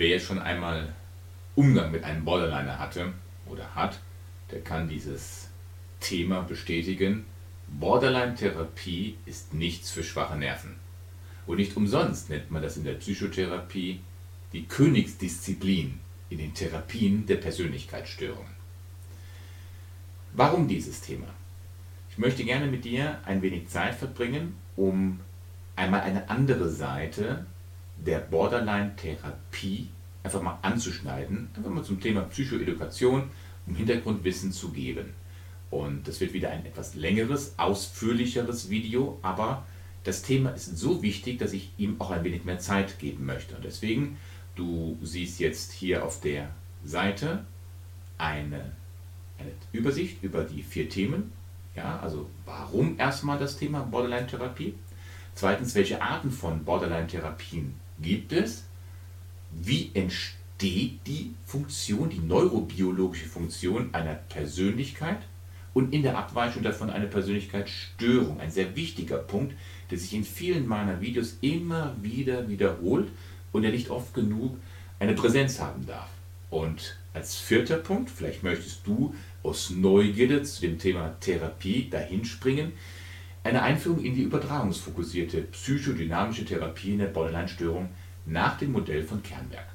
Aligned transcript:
Wer 0.00 0.18
schon 0.18 0.38
einmal 0.38 0.94
Umgang 1.56 1.92
mit 1.92 2.04
einem 2.04 2.24
Borderliner 2.24 2.78
hatte 2.78 3.12
oder 3.44 3.74
hat, 3.74 4.00
der 4.50 4.62
kann 4.62 4.88
dieses 4.88 5.50
Thema 6.00 6.40
bestätigen. 6.40 7.26
Borderline-Therapie 7.68 9.18
ist 9.26 9.52
nichts 9.52 9.90
für 9.90 10.02
schwache 10.02 10.38
Nerven. 10.38 10.76
Und 11.46 11.58
nicht 11.58 11.76
umsonst 11.76 12.30
nennt 12.30 12.50
man 12.50 12.62
das 12.62 12.78
in 12.78 12.84
der 12.84 12.94
Psychotherapie 12.94 14.00
die 14.54 14.64
Königsdisziplin 14.64 16.00
in 16.30 16.38
den 16.38 16.54
Therapien 16.54 17.26
der 17.26 17.36
Persönlichkeitsstörungen. 17.36 18.54
Warum 20.32 20.66
dieses 20.66 21.02
Thema? 21.02 21.26
Ich 22.10 22.16
möchte 22.16 22.44
gerne 22.44 22.68
mit 22.68 22.86
dir 22.86 23.18
ein 23.26 23.42
wenig 23.42 23.68
Zeit 23.68 23.96
verbringen, 23.96 24.56
um 24.76 25.20
einmal 25.76 26.00
eine 26.00 26.30
andere 26.30 26.70
Seite 26.70 27.44
der 28.04 28.18
Borderline-Therapie 28.18 29.88
einfach 30.22 30.42
mal 30.42 30.58
anzuschneiden, 30.62 31.48
einfach 31.56 31.70
mal 31.70 31.84
zum 31.84 32.00
Thema 32.00 32.22
Psychoedukation, 32.22 33.30
um 33.66 33.74
Hintergrundwissen 33.74 34.52
zu 34.52 34.70
geben. 34.70 35.14
Und 35.70 36.08
das 36.08 36.20
wird 36.20 36.32
wieder 36.32 36.50
ein 36.50 36.66
etwas 36.66 36.94
längeres, 36.94 37.54
ausführlicheres 37.56 38.70
Video, 38.70 39.18
aber 39.22 39.64
das 40.04 40.22
Thema 40.22 40.50
ist 40.50 40.78
so 40.78 41.02
wichtig, 41.02 41.38
dass 41.38 41.52
ich 41.52 41.70
ihm 41.78 42.00
auch 42.00 42.10
ein 42.10 42.24
wenig 42.24 42.44
mehr 42.44 42.58
Zeit 42.58 42.98
geben 42.98 43.26
möchte. 43.26 43.54
Und 43.54 43.64
deswegen, 43.64 44.16
du 44.56 44.98
siehst 45.02 45.38
jetzt 45.40 45.72
hier 45.72 46.04
auf 46.04 46.20
der 46.20 46.50
Seite 46.84 47.44
eine, 48.18 48.72
eine 49.38 49.50
Übersicht 49.72 50.22
über 50.22 50.44
die 50.44 50.62
vier 50.62 50.88
Themen. 50.88 51.32
Ja, 51.76 52.00
also 52.00 52.28
warum 52.46 52.98
erstmal 52.98 53.38
das 53.38 53.56
Thema 53.56 53.82
Borderline-Therapie? 53.82 54.74
Zweitens, 55.34 55.74
welche 55.74 56.02
Arten 56.02 56.30
von 56.30 56.64
Borderline-Therapien 56.64 57.74
gibt 58.02 58.32
es? 58.32 58.64
Wie 59.50 59.90
entsteht 59.94 61.00
die 61.06 61.34
Funktion, 61.46 62.10
die 62.10 62.18
neurobiologische 62.18 63.26
Funktion 63.26 63.94
einer 63.94 64.14
Persönlichkeit? 64.14 65.18
Und 65.72 65.94
in 65.94 66.02
der 66.02 66.18
Abweichung 66.18 66.62
davon 66.62 66.90
eine 66.90 67.06
Persönlichkeitsstörung. 67.06 68.40
Ein 68.40 68.50
sehr 68.50 68.74
wichtiger 68.74 69.18
Punkt, 69.18 69.54
der 69.90 69.98
sich 69.98 70.14
in 70.14 70.24
vielen 70.24 70.66
meiner 70.66 71.00
Videos 71.00 71.36
immer 71.40 71.94
wieder 72.02 72.48
wiederholt 72.48 73.08
und 73.52 73.62
der 73.62 73.70
nicht 73.70 73.90
oft 73.90 74.12
genug 74.12 74.56
eine 74.98 75.14
Präsenz 75.14 75.60
haben 75.60 75.86
darf. 75.86 76.08
Und 76.50 76.96
als 77.14 77.36
vierter 77.36 77.76
Punkt, 77.76 78.10
vielleicht 78.10 78.42
möchtest 78.42 78.86
du 78.86 79.14
aus 79.42 79.70
Neugierde 79.70 80.42
zu 80.42 80.60
dem 80.60 80.78
Thema 80.78 81.14
Therapie 81.20 81.88
dahinspringen, 81.88 82.72
eine 83.42 83.62
Einführung 83.62 84.02
in 84.04 84.14
die 84.14 84.22
übertragungsfokussierte 84.22 85.42
psychodynamische 85.42 86.44
Therapie 86.44 86.92
in 86.92 86.98
der 86.98 87.06
Borderline-Störung 87.06 87.88
nach 88.26 88.58
dem 88.58 88.72
Modell 88.72 89.02
von 89.02 89.22
Kernberg. 89.22 89.66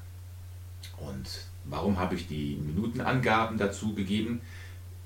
Und 0.98 1.46
warum 1.64 1.98
habe 1.98 2.14
ich 2.14 2.28
die 2.28 2.56
Minutenangaben 2.56 3.58
dazu 3.58 3.94
gegeben? 3.94 4.40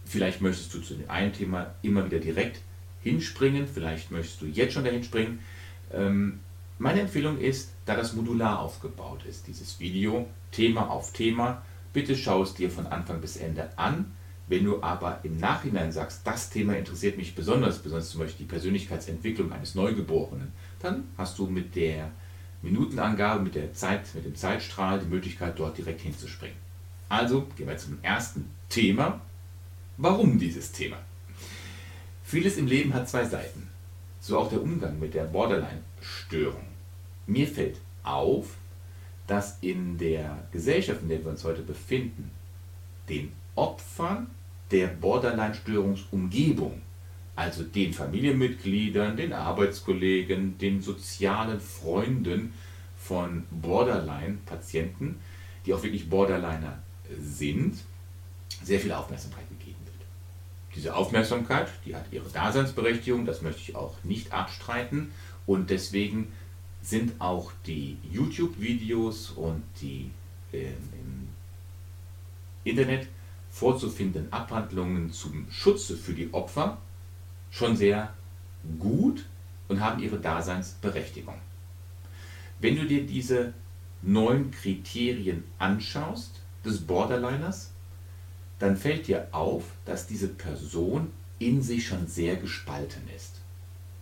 Vielleicht 0.05 0.41
möchtest 0.41 0.75
du 0.75 0.80
zu 0.80 0.94
dem 0.94 1.08
einen 1.08 1.33
Thema 1.33 1.75
immer 1.83 2.05
wieder 2.05 2.19
direkt 2.19 2.61
hinspringen, 3.02 3.67
vielleicht 3.67 4.11
möchtest 4.11 4.42
du 4.42 4.47
jetzt 4.47 4.74
schon 4.74 4.84
dahin 4.84 5.05
springen. 5.05 5.41
Ähm, 5.92 6.41
meine 6.78 7.00
Empfehlung 7.00 7.39
ist, 7.39 7.72
da 7.86 7.97
das 7.97 8.14
modular 8.14 8.61
aufgebaut 8.61 9.24
ist, 9.28 9.47
dieses 9.47 9.80
Video, 9.80 10.28
Thema 10.50 10.91
auf 10.91 11.12
Thema, 11.12 11.62
bitte 11.92 12.17
schau 12.17 12.42
es 12.42 12.55
dir 12.55 12.70
von 12.70 12.86
Anfang 12.86 13.20
bis 13.20 13.36
Ende 13.36 13.70
an 13.77 14.12
wenn 14.51 14.65
du 14.65 14.83
aber 14.83 15.20
im 15.23 15.39
Nachhinein 15.39 15.93
sagst, 15.93 16.23
das 16.25 16.51
Thema 16.51 16.77
interessiert 16.77 17.17
mich 17.17 17.37
besonders, 17.37 17.79
besonders 17.79 18.11
zum 18.11 18.20
Beispiel 18.20 18.47
die 18.47 18.51
Persönlichkeitsentwicklung 18.51 19.53
eines 19.53 19.77
Neugeborenen, 19.77 20.53
dann 20.81 21.05
hast 21.17 21.39
du 21.39 21.47
mit 21.47 21.77
der 21.77 22.11
Minutenangabe, 22.61 23.45
mit 23.45 23.55
der 23.55 23.73
Zeit, 23.73 24.12
mit 24.12 24.25
dem 24.25 24.34
Zeitstrahl 24.34 24.98
die 24.98 25.07
Möglichkeit, 25.07 25.57
dort 25.57 25.79
direkt 25.79 26.01
hinzuspringen. 26.01 26.57
Also 27.09 27.47
gehen 27.57 27.69
wir 27.69 27.77
zum 27.77 27.98
ersten 28.03 28.51
Thema. 28.69 29.20
Warum 29.97 30.37
dieses 30.37 30.73
Thema? 30.73 30.97
Vieles 32.25 32.57
im 32.57 32.67
Leben 32.67 32.92
hat 32.92 33.08
zwei 33.08 33.24
Seiten. 33.24 33.69
So 34.20 34.36
auch 34.36 34.51
der 34.51 34.63
Umgang 34.63 34.98
mit 34.98 35.14
der 35.14 35.24
Borderline-Störung. 35.24 36.67
Mir 37.29 37.47
fällt 37.47 37.80
auf, 38.03 38.57
dass 39.29 39.58
in 39.61 39.97
der 39.97 40.48
Gesellschaft, 40.51 41.03
in 41.03 41.08
der 41.08 41.23
wir 41.23 41.30
uns 41.30 41.45
heute 41.45 41.63
befinden, 41.63 42.33
den 43.08 43.30
Opfern 43.55 44.27
der 44.70 44.89
Borderline-Störungsumgebung, 44.89 46.83
also 47.36 47.63
den 47.64 47.92
Familienmitgliedern, 47.92 49.17
den 49.17 49.33
Arbeitskollegen, 49.33 50.58
den 50.58 50.81
sozialen 50.81 51.61
Freunden 51.61 52.53
von 52.97 53.45
Borderline-Patienten, 53.51 55.19
die 55.64 55.75
auch 55.75 55.83
wirklich 55.83 56.09
Borderliner 56.09 56.79
sind, 57.19 57.77
sehr 58.63 58.79
viel 58.79 58.92
Aufmerksamkeit 58.92 59.48
gegeben 59.48 59.79
wird. 59.85 59.97
Diese 60.75 60.95
Aufmerksamkeit, 60.95 61.69
die 61.85 61.97
hat 61.97 62.07
ihre 62.13 62.29
Daseinsberechtigung, 62.29 63.25
das 63.27 63.42
möchte 63.42 63.61
ich 63.63 63.75
auch 63.75 63.95
nicht 64.05 64.33
abstreiten 64.33 65.11
und 65.47 65.70
deswegen 65.70 66.33
sind 66.83 67.20
auch 67.20 67.53
die 67.67 67.98
YouTube-Videos 68.11 69.30
und 69.30 69.63
die 69.80 70.11
äh, 70.53 70.67
im 70.69 71.29
Internet 72.64 73.09
vorzufindenden 73.50 74.33
Abhandlungen 74.33 75.12
zum 75.12 75.46
Schutze 75.50 75.96
für 75.96 76.12
die 76.12 76.33
Opfer 76.33 76.78
schon 77.50 77.77
sehr 77.77 78.12
gut 78.78 79.27
und 79.68 79.80
haben 79.80 80.02
ihre 80.02 80.18
Daseinsberechtigung. 80.18 81.34
Wenn 82.61 82.77
du 82.77 82.86
dir 82.86 83.06
diese 83.06 83.55
neun 84.02 84.50
Kriterien 84.50 85.44
anschaust 85.58 86.40
des 86.64 86.80
Borderliners, 86.80 87.70
dann 88.58 88.77
fällt 88.77 89.08
dir 89.08 89.28
auf, 89.33 89.64
dass 89.84 90.06
diese 90.06 90.28
Person 90.28 91.11
in 91.38 91.62
sich 91.62 91.86
schon 91.86 92.06
sehr 92.06 92.36
gespalten 92.36 93.02
ist. 93.17 93.40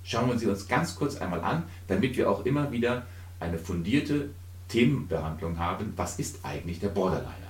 Schauen 0.02 0.28
wir 0.28 0.38
sie 0.38 0.46
uns 0.46 0.66
ganz 0.66 0.96
kurz 0.96 1.16
einmal 1.16 1.40
an, 1.42 1.64
damit 1.86 2.16
wir 2.16 2.30
auch 2.30 2.44
immer 2.44 2.72
wieder 2.72 3.06
eine 3.40 3.58
fundierte 3.58 4.30
Themenbehandlung 4.68 5.58
haben. 5.58 5.92
Was 5.96 6.18
ist 6.18 6.44
eigentlich 6.44 6.80
der 6.80 6.88
Borderliner? 6.88 7.47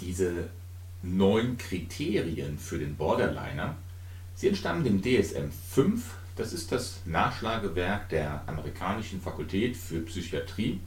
Diese 0.00 0.48
neun 1.02 1.56
Kriterien 1.56 2.58
für 2.58 2.78
den 2.78 2.96
Borderliner, 2.96 3.76
sie 4.34 4.48
entstammen 4.48 4.84
dem 4.84 5.02
DSM-5, 5.02 6.00
das 6.36 6.52
ist 6.52 6.72
das 6.72 7.00
Nachschlagewerk 7.06 8.08
der 8.10 8.42
amerikanischen 8.46 9.20
Fakultät 9.20 9.76
für 9.76 10.00
Psychiatrie. 10.00 10.80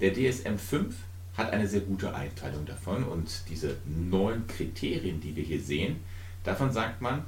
Der 0.00 0.14
DSM-5 0.14 0.92
hat 1.36 1.52
eine 1.52 1.66
sehr 1.66 1.80
gute 1.80 2.14
Einteilung 2.14 2.66
davon 2.66 3.04
und 3.04 3.42
diese 3.48 3.76
neun 3.86 4.46
Kriterien, 4.46 5.20
die 5.20 5.34
wir 5.34 5.44
hier 5.44 5.60
sehen, 5.60 6.00
davon 6.44 6.72
sagt 6.72 7.00
man, 7.00 7.24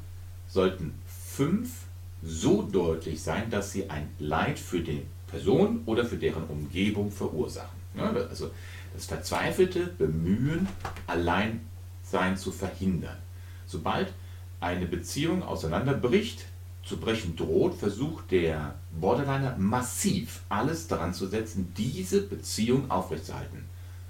sollten 0.48 0.94
fünf 1.06 1.70
so 2.22 2.62
deutlich 2.62 3.22
sein, 3.22 3.48
dass 3.50 3.72
sie 3.72 3.88
ein 3.88 4.08
Leid 4.18 4.58
für 4.58 4.80
die 4.80 5.02
Person 5.28 5.82
oder 5.86 6.04
für 6.04 6.16
deren 6.16 6.44
Umgebung 6.44 7.10
verursachen. 7.10 7.78
Also 7.96 8.50
das 8.94 9.06
verzweifelte 9.06 9.86
Bemühen, 9.98 10.68
Alleinsein 11.06 12.36
zu 12.36 12.52
verhindern. 12.52 13.16
Sobald 13.66 14.12
eine 14.60 14.86
Beziehung 14.86 15.42
auseinanderbricht, 15.42 16.44
zu 16.88 16.96
brechen 16.96 17.36
droht, 17.36 17.74
versucht 17.74 18.30
der 18.30 18.74
Borderliner 18.98 19.56
massiv 19.58 20.40
alles 20.48 20.88
daran 20.88 21.12
zu 21.12 21.26
setzen, 21.26 21.72
diese 21.76 22.22
Beziehung 22.22 22.90
aufrechtzuerhalten. 22.90 23.64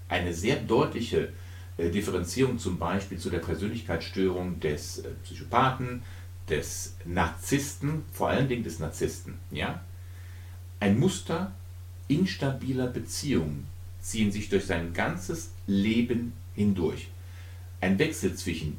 Eine 0.09 0.33
sehr 0.33 0.57
deutliche 0.57 1.33
äh, 1.77 1.91
Differenzierung 1.91 2.59
zum 2.59 2.79
Beispiel 2.79 3.19
zu 3.19 3.31
der 3.31 3.41
Persönlichkeitsstörung 3.41 4.61
des 4.61 5.01
äh, 5.01 5.09
Psychopathen, 5.25 6.03
des 6.49 6.95
Narzissten, 7.05 8.05
vor 8.13 8.29
allen 8.29 8.49
Dingen 8.49 8.63
des 8.63 8.79
Narzissten. 8.79 9.35
Ja? 9.51 9.83
Ein 10.79 11.01
Muster 11.01 11.53
instabiler 12.07 12.87
Beziehungen 12.87 13.67
ziehen 14.09 14.33
sich 14.33 14.49
durch 14.49 14.65
sein 14.65 14.93
ganzes 14.95 15.51
Leben 15.67 16.33
hindurch. 16.55 17.09
Ein 17.81 17.99
Wechsel 17.99 18.35
zwischen 18.35 18.79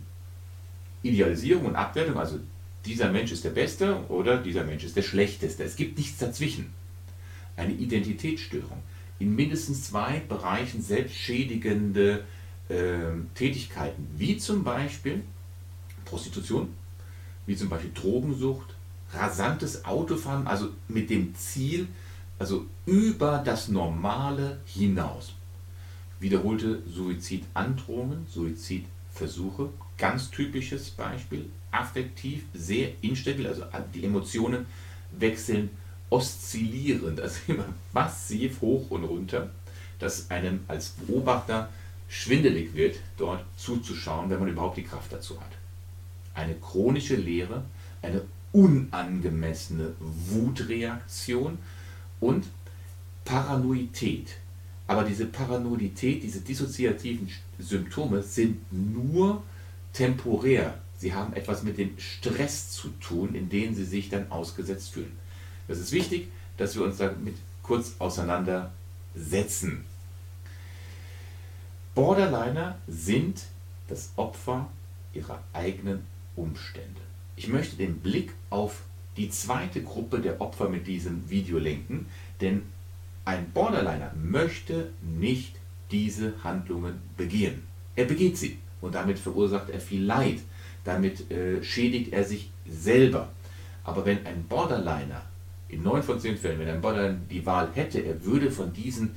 Idealisierung 1.03 1.65
und 1.65 1.75
Abwertung, 1.75 2.17
also 2.17 2.39
dieser 2.85 3.11
Mensch 3.11 3.31
ist 3.31 3.43
der 3.43 3.51
Beste 3.51 4.03
oder 4.09 4.37
dieser 4.37 4.63
Mensch 4.63 4.83
ist 4.83 4.95
der 4.95 5.03
Schlechteste. 5.03 5.63
Es 5.63 5.75
gibt 5.75 5.97
nichts 5.97 6.17
dazwischen. 6.17 6.73
Eine 7.55 7.73
Identitätsstörung. 7.73 8.81
In 9.19 9.35
mindestens 9.35 9.83
zwei 9.83 10.21
Bereichen 10.27 10.81
selbstschädigende 10.81 12.23
äh, 12.69 12.75
Tätigkeiten, 13.35 14.07
wie 14.17 14.37
zum 14.37 14.63
Beispiel 14.63 15.23
Prostitution, 16.05 16.69
wie 17.45 17.55
zum 17.55 17.69
Beispiel 17.69 17.91
Drogensucht, 17.93 18.75
rasantes 19.13 19.85
Autofahren, 19.85 20.47
also 20.47 20.69
mit 20.87 21.09
dem 21.09 21.35
Ziel, 21.35 21.87
also 22.39 22.65
über 22.85 23.41
das 23.45 23.67
Normale 23.67 24.59
hinaus. 24.65 25.33
Wiederholte 26.19 26.81
Suizidandrohungen, 26.87 28.25
Suizidversuche, 28.29 29.69
ganz 29.97 30.31
typisches 30.31 30.89
Beispiel, 30.89 31.49
affektiv, 31.71 32.43
sehr 32.53 32.91
instabil, 33.01 33.45
also 33.45 33.63
die 33.93 34.05
Emotionen 34.05 34.65
wechseln 35.11 35.69
oszillierend, 36.09 37.21
also 37.21 37.39
immer 37.47 37.65
massiv 37.93 38.61
hoch 38.61 38.89
und 38.89 39.03
runter, 39.03 39.51
dass 39.99 40.31
einem 40.31 40.61
als 40.67 40.89
Beobachter 40.89 41.69
schwindelig 42.07 42.73
wird, 42.73 42.95
dort 43.17 43.43
zuzuschauen, 43.57 44.29
wenn 44.29 44.39
man 44.39 44.49
überhaupt 44.49 44.77
die 44.77 44.83
Kraft 44.83 45.11
dazu 45.11 45.39
hat. 45.39 45.51
Eine 46.33 46.55
chronische 46.55 47.15
Leere, 47.15 47.63
eine 48.01 48.21
unangemessene 48.51 49.93
Wutreaktion 49.99 51.59
und 52.19 52.45
Paranoidität. 53.25 54.37
Aber 54.87 55.03
diese 55.03 55.25
Paranoidität, 55.27 56.23
diese 56.23 56.41
dissoziativen 56.41 57.29
Symptome 57.59 58.23
sind 58.23 58.59
nur 58.71 59.43
temporär. 59.93 60.79
Sie 60.97 61.13
haben 61.13 61.33
etwas 61.33 61.63
mit 61.63 61.77
dem 61.77 61.97
Stress 61.97 62.71
zu 62.71 62.89
tun, 62.99 63.35
in 63.35 63.49
den 63.49 63.75
sie 63.75 63.85
sich 63.85 64.09
dann 64.09 64.31
ausgesetzt 64.31 64.93
fühlen. 64.93 65.11
Das 65.67 65.79
ist 65.79 65.91
wichtig, 65.91 66.29
dass 66.57 66.75
wir 66.75 66.83
uns 66.83 66.97
damit 66.97 67.35
kurz 67.61 67.93
auseinandersetzen. 67.99 69.85
Borderliner 71.93 72.77
sind 72.87 73.43
das 73.87 74.11
Opfer 74.15 74.69
ihrer 75.13 75.43
eigenen 75.53 76.01
Umstände. 76.35 77.01
Ich 77.35 77.47
möchte 77.47 77.75
den 77.75 77.99
Blick 77.99 78.33
auf 78.49 78.81
die 79.19 79.29
zweite 79.29 79.83
Gruppe 79.83 80.19
der 80.19 80.39
Opfer 80.39 80.69
mit 80.69 80.87
diesem 80.87 81.29
Video 81.29 81.59
lenken, 81.59 82.07
denn 82.39 82.63
ein 83.25 83.51
Borderliner 83.51 84.13
möchte 84.15 84.89
nicht 85.01 85.57
diese 85.91 86.33
Handlungen 86.43 86.95
begehen. 87.17 87.63
Er 87.95 88.05
begeht 88.05 88.37
sie 88.37 88.57
und 88.81 88.95
damit 88.95 89.19
verursacht 89.19 89.69
er 89.69 89.81
viel 89.81 90.03
Leid. 90.03 90.39
Damit 90.85 91.29
äh, 91.29 91.61
schädigt 91.61 92.13
er 92.13 92.23
sich 92.23 92.49
selber. 92.65 93.29
Aber 93.83 94.05
wenn 94.05 94.25
ein 94.25 94.45
Borderliner, 94.47 95.21
in 95.67 95.83
neun 95.83 96.01
von 96.01 96.19
zehn 96.19 96.37
Fällen, 96.37 96.59
wenn 96.59 96.69
ein 96.69 96.81
Borderliner 96.81 97.19
die 97.29 97.45
Wahl 97.45 97.69
hätte, 97.73 97.99
er 97.99 98.23
würde 98.23 98.49
von 98.49 98.71
diesen 98.71 99.11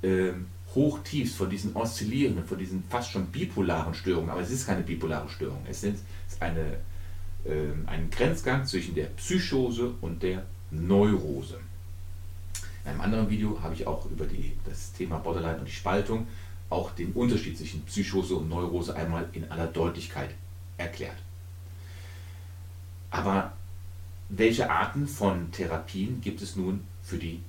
äh, 0.00 0.30
Hochtiefs, 0.74 1.34
von 1.34 1.50
diesen 1.50 1.76
oszillierenden, 1.76 2.44
von 2.44 2.58
diesen 2.58 2.82
fast 2.88 3.10
schon 3.10 3.26
bipolaren 3.26 3.92
Störungen, 3.92 4.30
aber 4.30 4.40
es 4.40 4.50
ist 4.50 4.66
keine 4.66 4.82
bipolare 4.82 5.28
Störung, 5.28 5.62
es 5.68 5.84
ist 5.84 6.02
eine, 6.40 6.78
äh, 7.44 7.72
ein 7.86 8.10
Grenzgang 8.10 8.64
zwischen 8.64 8.94
der 8.94 9.06
Psychose 9.06 9.94
und 10.00 10.22
der 10.22 10.44
Neurose. 10.70 11.58
In 12.84 12.90
einem 12.90 13.00
anderen 13.00 13.30
Video 13.30 13.60
habe 13.62 13.74
ich 13.74 13.86
auch 13.86 14.06
über 14.06 14.26
die, 14.26 14.56
das 14.68 14.92
Thema 14.92 15.18
Borderline 15.18 15.58
und 15.58 15.68
die 15.68 15.72
Spaltung 15.72 16.26
auch 16.70 16.90
den 16.92 17.12
Unterschied 17.12 17.56
zwischen 17.56 17.82
Psychose 17.82 18.34
und 18.34 18.48
Neurose 18.48 18.96
einmal 18.96 19.28
in 19.32 19.50
aller 19.50 19.66
Deutlichkeit 19.66 20.30
erklärt. 20.78 21.16
Aber 23.10 23.52
welche 24.30 24.70
Arten 24.70 25.06
von 25.06 25.52
Therapien 25.52 26.20
gibt 26.22 26.40
es 26.40 26.56
nun 26.56 26.80
für 27.02 27.18
die 27.18 27.42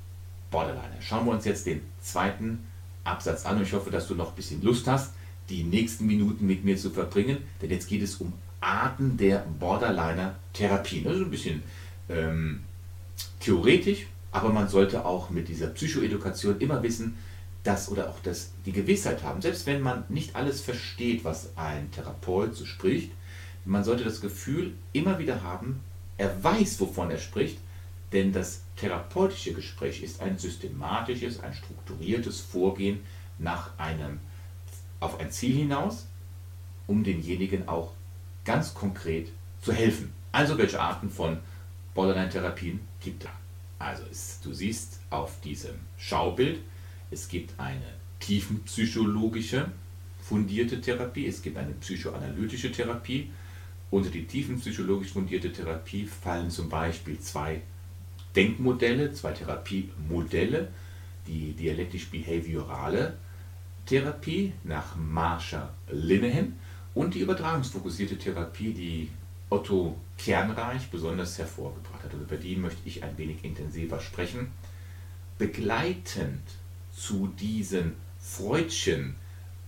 Borderline? 0.52 0.98
Schauen 1.00 1.26
wir 1.26 1.32
uns 1.32 1.46
jetzt 1.46 1.66
den 1.66 1.82
zweiten 2.02 2.68
Absatz 3.06 3.46
an 3.46 3.58
und 3.58 3.64
ich 3.64 3.74
hoffe, 3.74 3.90
dass 3.90 4.08
du 4.08 4.16
noch 4.16 4.30
ein 4.30 4.36
bisschen 4.36 4.62
Lust 4.62 4.88
hast, 4.88 5.14
die 5.50 5.64
nächsten 5.64 6.06
Minuten 6.06 6.46
mit 6.46 6.64
mir 6.66 6.78
zu 6.78 6.90
verbringen, 6.90 7.38
denn 7.62 7.70
jetzt 7.70 7.88
geht 7.88 8.02
es 8.02 8.16
um 8.16 8.34
Arten 8.64 9.18
der 9.18 9.46
Borderliner-Therapien. 9.60 11.04
Das 11.04 11.14
ist 11.16 11.22
ein 11.22 11.32
bisschen 11.32 11.64
ähm, 12.10 12.64
theoretisch, 13.40 14.08
aber 14.32 14.50
man 14.50 14.68
sollte 14.68 15.06
auch 15.06 15.30
mit 15.30 15.48
dieser 15.48 15.68
Psychoedukation 15.68 16.60
immer 16.60 16.82
wissen, 16.82 17.18
dass 17.64 17.90
oder 17.90 18.10
auch 18.10 18.20
das, 18.22 18.52
die 18.66 18.72
Gewissheit 18.72 19.24
haben, 19.24 19.42
selbst 19.42 19.66
wenn 19.66 19.82
man 19.82 20.04
nicht 20.10 20.36
alles 20.36 20.62
versteht, 20.62 21.24
was 21.24 21.52
ein 21.56 21.92
Therapeut 21.92 22.56
so 22.56 22.66
spricht, 22.66 23.12
man 23.66 23.84
sollte 23.84 24.04
das 24.04 24.20
Gefühl 24.20 24.74
immer 24.92 25.20
wieder 25.20 25.44
haben, 25.44 25.80
er 26.18 26.44
weiß, 26.44 26.80
wovon 26.82 27.10
er 27.10 27.18
spricht, 27.18 27.58
denn 28.12 28.34
das 28.34 28.62
therapeutische 28.76 29.54
Gespräch 29.54 30.04
ist 30.04 30.22
ein 30.22 30.38
systematisches, 30.38 31.40
ein 31.40 31.54
strukturiertes 31.54 32.42
Vorgehen 32.42 33.00
nach 33.40 33.78
einem, 33.78 34.20
auf 35.00 35.20
ein 35.20 35.32
Ziel 35.32 35.56
hinaus, 35.56 36.06
um 36.86 37.04
denjenigen 37.04 37.68
auch 37.68 37.92
ganz 38.46 38.74
konkret 38.74 39.30
zu 39.62 39.74
helfen. 39.74 40.14
Also 40.32 40.58
welche 40.58 40.80
Arten 40.80 41.10
von 41.10 41.38
Borderline-Therapien 41.94 42.80
gibt 43.02 43.24
es? 43.24 43.30
Also 43.80 44.04
es, 44.10 44.40
du 44.42 44.54
siehst 44.54 45.00
auf 45.10 45.42
diesem 45.42 45.76
Schaubild, 45.98 46.60
es 47.12 47.28
gibt 47.28 47.60
eine 47.60 47.86
tiefenpsychologische 48.20 49.70
fundierte 50.24 50.80
Therapie, 50.80 51.28
es 51.28 51.42
gibt 51.42 51.58
eine 51.58 51.74
psychoanalytische 51.74 52.72
Therapie. 52.72 53.30
Unter 53.92 54.10
die 54.10 54.26
tiefenpsychologisch 54.26 55.12
fundierte 55.12 55.52
Therapie 55.52 56.06
fallen 56.06 56.50
zum 56.50 56.70
Beispiel 56.70 57.20
zwei 57.20 57.62
Denkmodelle, 58.36 59.14
zwei 59.14 59.34
Therapiemodelle, 59.34 60.70
die 61.28 61.52
dialektisch-behaviorale 61.54 63.18
Therapie 63.86 64.54
nach 64.64 64.96
Marsha 64.96 65.74
Linehan 65.92 66.54
und 66.94 67.14
die 67.14 67.20
übertragungsfokussierte 67.20 68.18
Therapie, 68.18 68.74
die 68.74 69.10
Otto 69.50 69.98
Kernreich 70.18 70.90
besonders 70.90 71.38
hervorgebracht 71.38 72.04
hat. 72.04 72.14
Und 72.14 72.22
über 72.22 72.38
die 72.38 72.56
möchte 72.56 72.82
ich 72.86 73.04
ein 73.04 73.18
wenig 73.18 73.44
intensiver 73.44 74.00
sprechen. 74.00 74.52
Begleitend 75.38 76.42
zu 76.96 77.28
diesen 77.28 77.94
Freudschen 78.20 79.16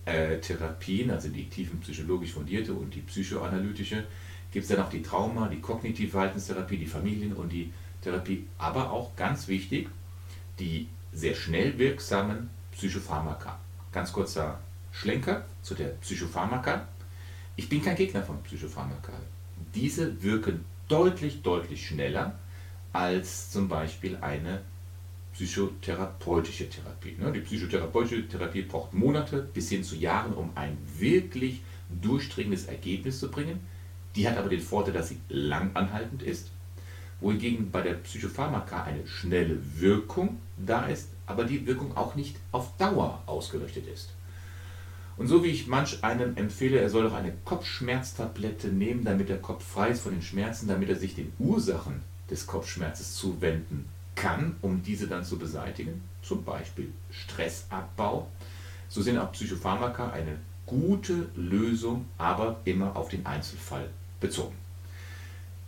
äh, 0.04 0.38
Therapien, 0.38 1.10
also 1.10 1.28
die 1.28 1.48
tiefen 1.48 1.80
psychologisch 1.80 2.32
fundierte 2.32 2.72
und 2.72 2.94
die 2.94 3.00
psychoanalytische, 3.00 4.04
gibt 4.52 4.64
es 4.64 4.74
dann 4.74 4.84
auch 4.84 4.90
die 4.90 5.02
Trauma, 5.02 5.48
die 5.48 5.60
kognitive 5.60 6.10
Verhaltenstherapie, 6.10 6.78
die 6.78 6.86
Familien- 6.86 7.34
und 7.34 7.50
die 7.50 7.72
Therapie, 8.02 8.46
aber 8.58 8.90
auch 8.92 9.14
ganz 9.16 9.48
wichtig, 9.48 9.88
die 10.58 10.88
sehr 11.12 11.34
schnell 11.34 11.76
wirksamen 11.78 12.48
Psychopharmaka. 12.72 13.58
Ganz 13.92 14.12
kurzer 14.12 14.60
Schlenker 14.92 15.44
zu 15.62 15.74
der 15.74 15.88
Psychopharmaka. 15.88 16.86
Ich 17.56 17.68
bin 17.68 17.82
kein 17.82 17.96
Gegner 17.96 18.22
von 18.22 18.42
Psychopharmaka 18.42 19.12
diese 19.76 20.22
wirken 20.22 20.64
deutlich, 20.88 21.42
deutlich 21.42 21.86
schneller 21.86 22.38
als 22.92 23.50
zum 23.50 23.68
Beispiel 23.68 24.16
eine 24.20 24.62
psychotherapeutische 25.34 26.68
Therapie. 26.70 27.16
Ne? 27.18 27.30
Die 27.30 27.40
psychotherapeutische 27.40 28.26
Therapie 28.26 28.62
braucht 28.62 28.94
Monate 28.94 29.42
bis 29.52 29.68
hin 29.68 29.84
zu 29.84 29.96
Jahren, 29.96 30.32
um 30.32 30.50
ein 30.54 30.78
wirklich 30.98 31.60
durchdringendes 32.00 32.66
Ergebnis 32.66 33.20
zu 33.20 33.30
bringen. 33.30 33.60
Die 34.14 34.26
hat 34.26 34.38
aber 34.38 34.48
den 34.48 34.62
Vorteil, 34.62 34.94
dass 34.94 35.10
sie 35.10 35.18
langanhaltend 35.28 36.22
ist, 36.22 36.50
wohingegen 37.20 37.70
bei 37.70 37.82
der 37.82 37.94
Psychopharmaka 37.94 38.84
eine 38.84 39.06
schnelle 39.06 39.58
Wirkung 39.78 40.38
da 40.56 40.86
ist, 40.86 41.10
aber 41.26 41.44
die 41.44 41.66
Wirkung 41.66 41.94
auch 41.96 42.14
nicht 42.14 42.36
auf 42.52 42.74
Dauer 42.78 43.22
ausgerichtet 43.26 43.86
ist. 43.92 44.15
Und 45.16 45.28
so 45.28 45.42
wie 45.42 45.48
ich 45.48 45.66
manch 45.66 46.04
einem 46.04 46.36
empfehle, 46.36 46.78
er 46.78 46.90
soll 46.90 47.04
doch 47.04 47.14
eine 47.14 47.32
Kopfschmerztablette 47.44 48.68
nehmen, 48.68 49.04
damit 49.04 49.28
der 49.28 49.40
Kopf 49.40 49.64
frei 49.64 49.90
ist 49.90 50.02
von 50.02 50.12
den 50.12 50.22
Schmerzen, 50.22 50.68
damit 50.68 50.90
er 50.90 50.96
sich 50.96 51.14
den 51.14 51.32
Ursachen 51.38 52.02
des 52.30 52.46
Kopfschmerzes 52.46 53.14
zuwenden 53.14 53.86
kann, 54.14 54.56
um 54.62 54.82
diese 54.82 55.06
dann 55.06 55.24
zu 55.24 55.38
beseitigen, 55.38 56.02
zum 56.22 56.44
Beispiel 56.44 56.92
Stressabbau, 57.10 58.28
so 58.88 59.02
sind 59.02 59.18
auch 59.18 59.32
Psychopharmaka 59.32 60.10
eine 60.10 60.38
gute 60.64 61.28
Lösung, 61.36 62.06
aber 62.18 62.60
immer 62.64 62.96
auf 62.96 63.08
den 63.08 63.24
Einzelfall 63.24 63.88
bezogen. 64.20 64.56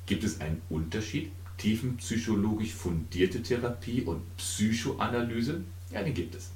Gibt 0.07 0.25
es 0.25 0.40
einen 0.40 0.62
Unterschied? 0.69 1.31
Tiefenpsychologisch 1.59 2.75
fundierte 2.75 3.43
Therapie 3.43 4.02
und 4.02 4.23
Psychoanalyse? 4.37 5.62
Ja, 5.90 6.02
den 6.02 6.14
gibt 6.14 6.35
es. 6.35 6.50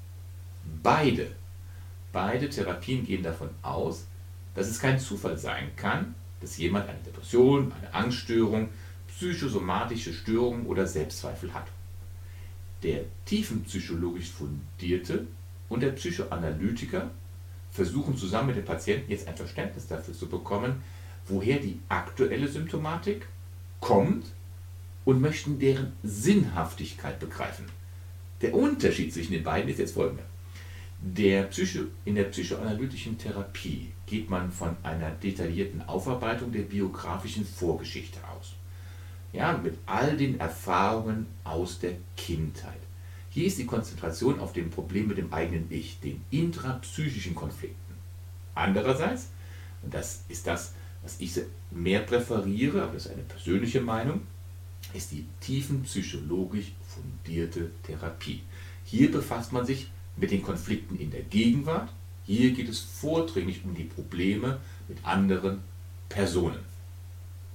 Beide 0.83 1.29
Beide 2.13 2.49
Therapien 2.49 3.05
gehen 3.05 3.23
davon 3.23 3.49
aus, 3.63 4.07
dass 4.55 4.69
es 4.69 4.79
kein 4.79 5.01
Zufall 5.01 5.39
sein 5.39 5.71
kann, 5.77 6.15
dass 6.41 6.59
jemand 6.59 6.89
eine 6.89 6.99
Depression, 6.99 7.73
eine 7.73 7.95
Angststörung, 7.95 8.69
psychosomatische 9.09 10.13
Störungen 10.13 10.67
oder 10.67 10.87
Selbstzweifel 10.87 11.55
hat. 11.55 11.67
Der 12.83 13.05
tiefenpsychologisch 13.25 14.31
fundierte 14.31 15.27
und 15.69 15.81
der 15.81 15.93
Psychoanalytiker 15.93 17.11
versuchen 17.71 18.17
zusammen 18.17 18.49
mit 18.49 18.57
dem 18.57 18.65
Patienten 18.65 19.11
jetzt 19.11 19.29
ein 19.29 19.37
Verständnis 19.37 19.87
dafür 19.87 20.13
zu 20.13 20.27
bekommen, 20.29 20.83
woher 21.27 21.59
die 21.59 21.79
aktuelle 21.89 22.49
Symptomatik 22.49 23.27
kommt 23.81 24.27
und 25.05 25.21
möchten 25.21 25.59
deren 25.59 25.93
Sinnhaftigkeit 26.03 27.19
begreifen. 27.19 27.67
Der 28.43 28.55
Unterschied 28.55 29.13
zwischen 29.13 29.33
den 29.33 29.45
beiden 29.45 29.71
ist 29.71 29.79
jetzt 29.79 29.95
folgender. 29.95 30.25
Der 31.05 31.43
Psycho, 31.45 31.87
in 32.05 32.15
der 32.15 32.25
psychoanalytischen 32.25 33.19
Therapie 33.19 33.93
geht 34.07 34.31
man 34.31 34.53
von 34.53 34.77
einer 34.85 35.11
detaillierten 35.11 35.83
Aufarbeitung 35.83 36.53
der 36.53 36.63
biografischen 36.63 37.45
Vorgeschichte 37.45 38.21
aus. 38.29 38.53
Ja, 39.33 39.57
mit 39.57 39.79
all 39.85 40.17
den 40.17 40.39
Erfahrungen 40.39 41.27
aus 41.43 41.81
der 41.81 41.95
Kindheit. 42.17 42.79
Hier 43.31 43.47
ist 43.47 43.59
die 43.59 43.67
Konzentration 43.67 44.39
auf 44.39 44.53
dem 44.53 44.71
Problem 44.71 45.09
mit 45.09 45.19
dem 45.19 45.33
eigenen 45.33 45.67
Ich, 45.71 45.99
den 45.99 46.23
intrapsychischen 46.31 47.35
Konflikten. 47.35 47.95
Andererseits, 48.55 49.31
und 49.83 49.93
das 49.93 50.23
ist 50.29 50.47
das, 50.47 50.75
was 51.03 51.17
ich 51.19 51.37
mehr 51.73 52.01
präferiere, 52.03 52.81
aber 52.81 52.93
das 52.93 53.07
ist 53.07 53.13
eine 53.13 53.23
persönliche 53.23 53.81
Meinung, 53.81 54.21
ist 54.95 55.11
die 55.11 55.27
tiefenpsychologisch 55.41 56.73
fundierte 56.87 57.73
Therapie. 57.83 58.43
Hier 58.85 59.11
befasst 59.11 59.53
man 59.53 59.67
sich 59.67 59.81
mit 59.81 59.91
den 60.17 60.43
Konflikten 60.43 60.99
in 60.99 61.11
der 61.11 61.23
Gegenwart. 61.23 61.91
Hier 62.25 62.53
geht 62.53 62.69
es 62.69 62.81
vordringlich 62.81 63.65
um 63.65 63.75
die 63.75 63.85
Probleme 63.85 64.61
mit 64.89 65.05
anderen 65.05 65.61
Personen. 66.09 66.59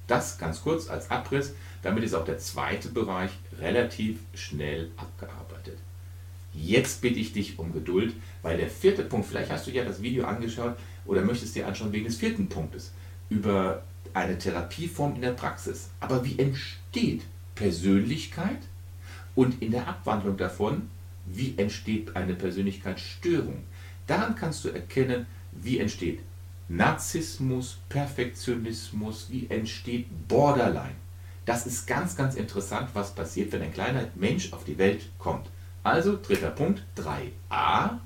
Das 0.08 0.38
ganz 0.38 0.62
kurz 0.62 0.90
als 0.90 1.12
Abriss, 1.12 1.54
damit 1.84 2.04
ist 2.04 2.14
auch 2.14 2.26
der 2.26 2.40
zweite 2.40 2.90
Bereich 2.90 3.32
relativ 3.60 4.20
schnell 4.34 4.90
abgearbeitet. 4.98 5.78
Jetzt 6.54 7.02
bitte 7.02 7.20
ich 7.20 7.34
dich 7.34 7.60
um 7.60 7.72
Geduld, 7.72 8.14
weil 8.42 8.58
der 8.58 8.70
vierte 8.70 9.04
Punkt, 9.04 9.28
vielleicht 9.28 9.52
hast 9.52 9.68
du 9.68 9.72
ja 9.72 9.84
das 9.84 10.02
Video 10.02 10.26
angeschaut 10.26 10.76
oder 11.06 11.22
möchtest 11.22 11.56
dir 11.56 11.68
anschauen 11.68 11.92
wegen 11.92 12.06
des 12.06 12.18
vierten 12.18 12.48
Punktes, 12.48 12.92
über 13.30 13.84
eine 14.14 14.38
Therapieform 14.38 15.16
in 15.16 15.22
der 15.22 15.32
Praxis. 15.32 15.90
Aber 16.00 16.26
wie 16.26 16.40
entsteht 16.40 17.24
Persönlichkeit 17.54 18.60
und 19.36 19.62
in 19.62 19.72
der 19.72 19.88
Abwandlung 19.88 20.38
davon, 20.38 20.90
wie 21.28 21.58
entsteht 21.58 22.16
eine 22.16 22.34
Persönlichkeitsstörung? 22.34 23.64
Daran 24.08 24.36
kannst 24.36 24.64
du 24.64 24.70
erkennen, 24.70 25.26
wie 25.52 25.80
entsteht 25.80 26.22
Narzissmus, 26.70 27.80
Perfektionismus, 27.90 29.28
wie 29.30 29.48
entsteht 29.50 30.08
Borderline. 30.28 30.96
Das 31.46 31.66
ist 31.66 31.88
ganz, 31.88 32.16
ganz 32.16 32.36
interessant, 32.36 32.90
was 32.94 33.16
passiert, 33.16 33.52
wenn 33.52 33.62
ein 33.62 33.74
kleiner 33.74 34.08
Mensch 34.16 34.52
auf 34.52 34.66
die 34.66 34.78
Welt 34.78 35.08
kommt. 35.18 35.48
Also 35.84 36.20
dritter 36.22 36.52
Punkt 36.52 36.84
3a, 36.98 38.00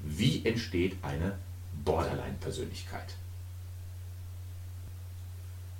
wie 0.00 0.44
entsteht 0.44 0.96
eine 1.02 1.38
Borderline-Persönlichkeit? 1.84 3.14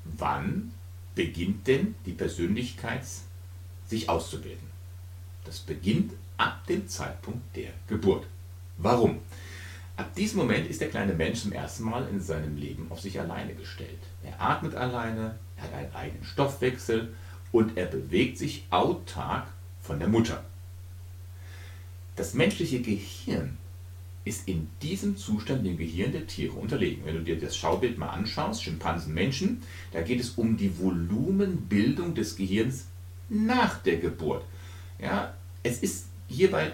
Wann 0.05 0.73
beginnt 1.15 1.67
denn 1.67 1.97
die 2.07 2.13
Persönlichkeit 2.13 3.03
sich 3.89 4.09
auszubilden? 4.09 4.69
Das 5.45 5.59
beginnt 5.59 6.13
ab 6.39 6.67
dem 6.67 6.89
Zeitpunkt 6.89 7.55
der 7.55 7.71
Geburt. 7.87 8.27
Warum? 8.79 9.19
Ab 9.97 10.15
diesem 10.15 10.39
Moment 10.39 10.69
ist 10.71 10.81
der 10.81 10.91
kleine 10.91 11.13
Mensch 11.13 11.41
zum 11.43 11.53
ersten 11.53 11.83
Mal 11.83 12.07
in 12.09 12.21
seinem 12.21 12.57
Leben 12.57 12.87
auf 12.91 13.01
sich 13.01 13.19
alleine 13.19 13.55
gestellt. 13.55 13.99
Er 14.23 14.41
atmet 14.41 14.75
alleine, 14.75 15.35
er 15.57 15.65
hat 15.65 15.75
einen 15.75 15.95
eigenen 15.95 16.25
Stoffwechsel 16.25 17.13
und 17.51 17.77
er 17.77 17.87
bewegt 17.87 18.39
sich 18.39 18.65
autark 18.71 19.49
von 19.83 19.99
der 19.99 20.09
Mutter. 20.09 20.45
Das 22.15 22.35
menschliche 22.35 22.81
Gehirn 22.81 23.57
ist 24.25 24.47
in 24.47 24.69
diesem 24.83 25.17
Zustand 25.17 25.67
dem 25.67 25.79
Gehirn 25.79 26.13
der 26.13 26.27
Tiere 26.27 26.53
unterlegen. 26.53 27.05
Wenn 27.05 27.15
du 27.15 27.23
dir 27.23 27.41
das 27.41 27.57
Schaubild 27.57 27.99
mal 27.99 28.11
anschaust, 28.11 28.63
Schimpansen, 28.63 29.15
Menschen, 29.15 29.63
da 29.93 30.03
geht 30.03 30.21
es 30.21 30.31
um 30.31 30.57
die 30.57 30.79
Volumenbildung 30.79 32.15
des 32.15 32.37
Gehirns 32.37 32.87
nach 33.29 33.83
der 33.83 33.97
Geburt. 33.97 34.45
Ja, 35.01 35.35
es 35.63 35.79
ist 35.81 36.08
hierbei 36.29 36.73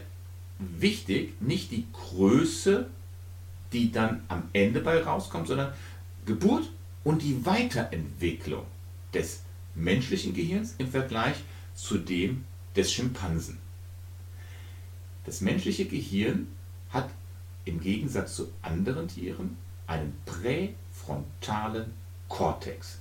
wichtig, 0.58 1.40
nicht 1.40 1.70
die 1.70 1.86
Größe 1.92 2.88
die 3.74 3.90
dann 3.92 4.22
am 4.28 4.44
Ende 4.52 4.80
bei 4.80 5.02
rauskommt, 5.02 5.48
sondern 5.48 5.72
Geburt 6.24 6.70
und 7.02 7.20
die 7.20 7.44
Weiterentwicklung 7.44 8.64
des 9.12 9.42
menschlichen 9.74 10.32
Gehirns 10.32 10.74
im 10.78 10.88
Vergleich 10.88 11.36
zu 11.74 11.98
dem 11.98 12.44
des 12.76 12.92
Schimpansen. 12.92 13.58
Das 15.26 15.40
menschliche 15.40 15.84
Gehirn 15.84 16.46
hat 16.90 17.10
im 17.64 17.80
Gegensatz 17.80 18.36
zu 18.36 18.52
anderen 18.62 19.08
Tieren 19.08 19.56
einen 19.86 20.16
präfrontalen 20.24 21.90
Kortex. 22.28 22.98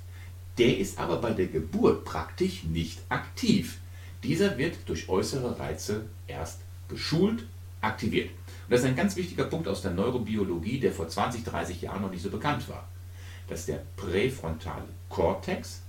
Der 0.57 0.77
ist 0.77 0.97
aber 0.97 1.17
bei 1.17 1.31
der 1.31 1.47
Geburt 1.47 2.03
praktisch 2.03 2.63
nicht 2.63 2.99
aktiv. 3.09 3.79
Dieser 4.23 4.57
wird 4.57 4.77
durch 4.85 5.09
äußere 5.09 5.59
Reize 5.59 6.05
erst 6.27 6.61
geschult, 6.87 7.45
aktiviert. 7.81 8.29
Und 8.29 8.71
das 8.71 8.79
ist 8.79 8.85
ein 8.85 8.95
ganz 8.95 9.15
wichtiger 9.17 9.43
Punkt 9.43 9.67
aus 9.67 9.81
der 9.81 9.91
Neurobiologie, 9.91 10.79
der 10.79 10.93
vor 10.93 11.09
20, 11.09 11.43
30 11.43 11.81
Jahren 11.81 12.01
noch 12.01 12.11
nicht 12.11 12.23
so 12.23 12.29
bekannt 12.29 12.67
war. 12.69 12.87
Dass 13.49 13.65
der 13.65 13.83
präfrontale 13.97 14.87
Kortex 15.09 15.81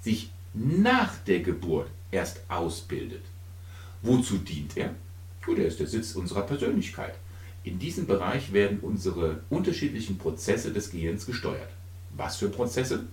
sich 0.00 0.30
nach 0.54 1.16
der 1.26 1.40
Geburt 1.40 1.88
erst 2.10 2.40
ausbildet. 2.48 3.22
Wozu 4.00 4.38
dient 4.38 4.76
er? 4.76 4.94
Gut, 5.44 5.58
er 5.58 5.66
ist 5.66 5.80
der 5.80 5.86
Sitz 5.86 6.14
unserer 6.14 6.42
Persönlichkeit. 6.42 7.14
In 7.64 7.78
diesem 7.78 8.06
Bereich 8.06 8.52
werden 8.52 8.80
unsere 8.80 9.42
unterschiedlichen 9.50 10.16
Prozesse 10.16 10.72
des 10.72 10.90
Gehirns 10.90 11.26
gesteuert. 11.26 11.68
Was 12.16 12.36
für 12.36 12.48
Prozesse? 12.48 13.06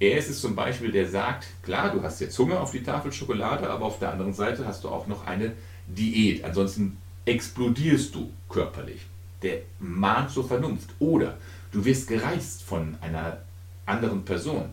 Er 0.00 0.16
ist 0.16 0.30
es 0.30 0.40
zum 0.40 0.56
Beispiel, 0.56 0.90
der 0.90 1.06
sagt, 1.06 1.46
klar, 1.62 1.92
du 1.92 2.02
hast 2.02 2.20
jetzt 2.22 2.38
Hunger 2.38 2.60
auf 2.60 2.72
die 2.72 2.82
Tafel 2.82 3.12
Schokolade, 3.12 3.68
aber 3.68 3.84
auf 3.84 3.98
der 3.98 4.10
anderen 4.10 4.32
Seite 4.32 4.66
hast 4.66 4.82
du 4.82 4.88
auch 4.88 5.06
noch 5.06 5.26
eine 5.26 5.52
Diät. 5.86 6.42
Ansonsten 6.42 6.96
explodierst 7.26 8.14
du 8.14 8.30
körperlich. 8.48 9.02
Der 9.42 9.58
mahnt 9.78 10.30
zur 10.30 10.48
Vernunft. 10.48 10.88
Oder 11.00 11.36
du 11.70 11.84
wirst 11.84 12.08
gereizt 12.08 12.62
von 12.62 12.96
einer 13.02 13.42
anderen 13.84 14.24
Person. 14.24 14.70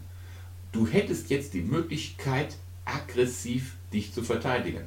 Du 0.72 0.88
hättest 0.88 1.30
jetzt 1.30 1.54
die 1.54 1.62
Möglichkeit, 1.62 2.56
aggressiv 2.86 3.76
dich 3.92 4.14
zu 4.14 4.24
verteidigen. 4.24 4.84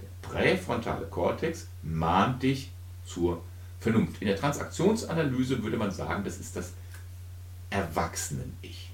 Der 0.00 0.28
präfrontale 0.28 1.06
Kortex 1.06 1.68
mahnt 1.82 2.42
dich 2.42 2.72
zur 3.06 3.42
Vernunft. 3.78 4.20
In 4.22 4.26
der 4.26 4.36
Transaktionsanalyse 4.36 5.62
würde 5.62 5.76
man 5.76 5.92
sagen, 5.92 6.24
das 6.24 6.38
ist 6.38 6.56
das 6.56 6.72
Erwachsenen-Ich. 7.70 8.91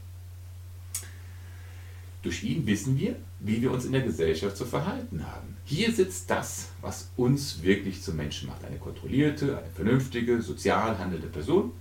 Durch 2.22 2.42
ihn 2.42 2.66
wissen 2.66 2.98
wir, 2.98 3.16
wie 3.38 3.62
wir 3.62 3.70
uns 3.70 3.84
in 3.84 3.92
der 3.92 4.02
Gesellschaft 4.02 4.56
zu 4.56 4.64
verhalten 4.64 5.24
haben. 5.24 5.56
Hier 5.64 5.92
sitzt 5.92 6.28
das, 6.30 6.68
was 6.80 7.10
uns 7.16 7.62
wirklich 7.62 8.02
zum 8.02 8.16
Menschen 8.16 8.48
macht. 8.48 8.64
Eine 8.64 8.78
kontrollierte, 8.78 9.58
eine 9.58 9.70
vernünftige, 9.70 10.42
sozial 10.42 10.98
handelnde 10.98 11.28
Person, 11.28 11.72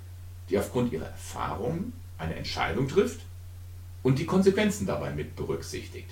die 0.50 0.60
aufgrund 0.60 0.94
ihrer 0.94 1.08
Erfahrungen 1.08 1.94
eine 2.18 2.36
Entscheidung 2.36 2.88
trifft 2.88 3.22
und 4.04 4.20
die 4.20 4.26
Konsequenzen 4.26 4.86
dabei 4.86 5.12
mit 5.12 5.36
berücksichtigt. 5.36 6.10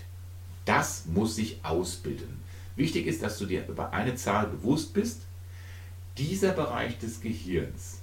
Das 0.65 1.05
muss 1.05 1.35
sich 1.35 1.59
ausbilden. 1.63 2.41
Wichtig 2.75 3.05
ist, 3.05 3.21
dass 3.21 3.37
du 3.37 3.45
dir 3.45 3.67
über 3.67 3.93
eine 3.93 4.15
Zahl 4.15 4.47
bewusst 4.47 4.93
bist. 4.93 5.21
Dieser 6.17 6.51
Bereich 6.51 6.97
des 6.97 7.21
Gehirns 7.21 7.99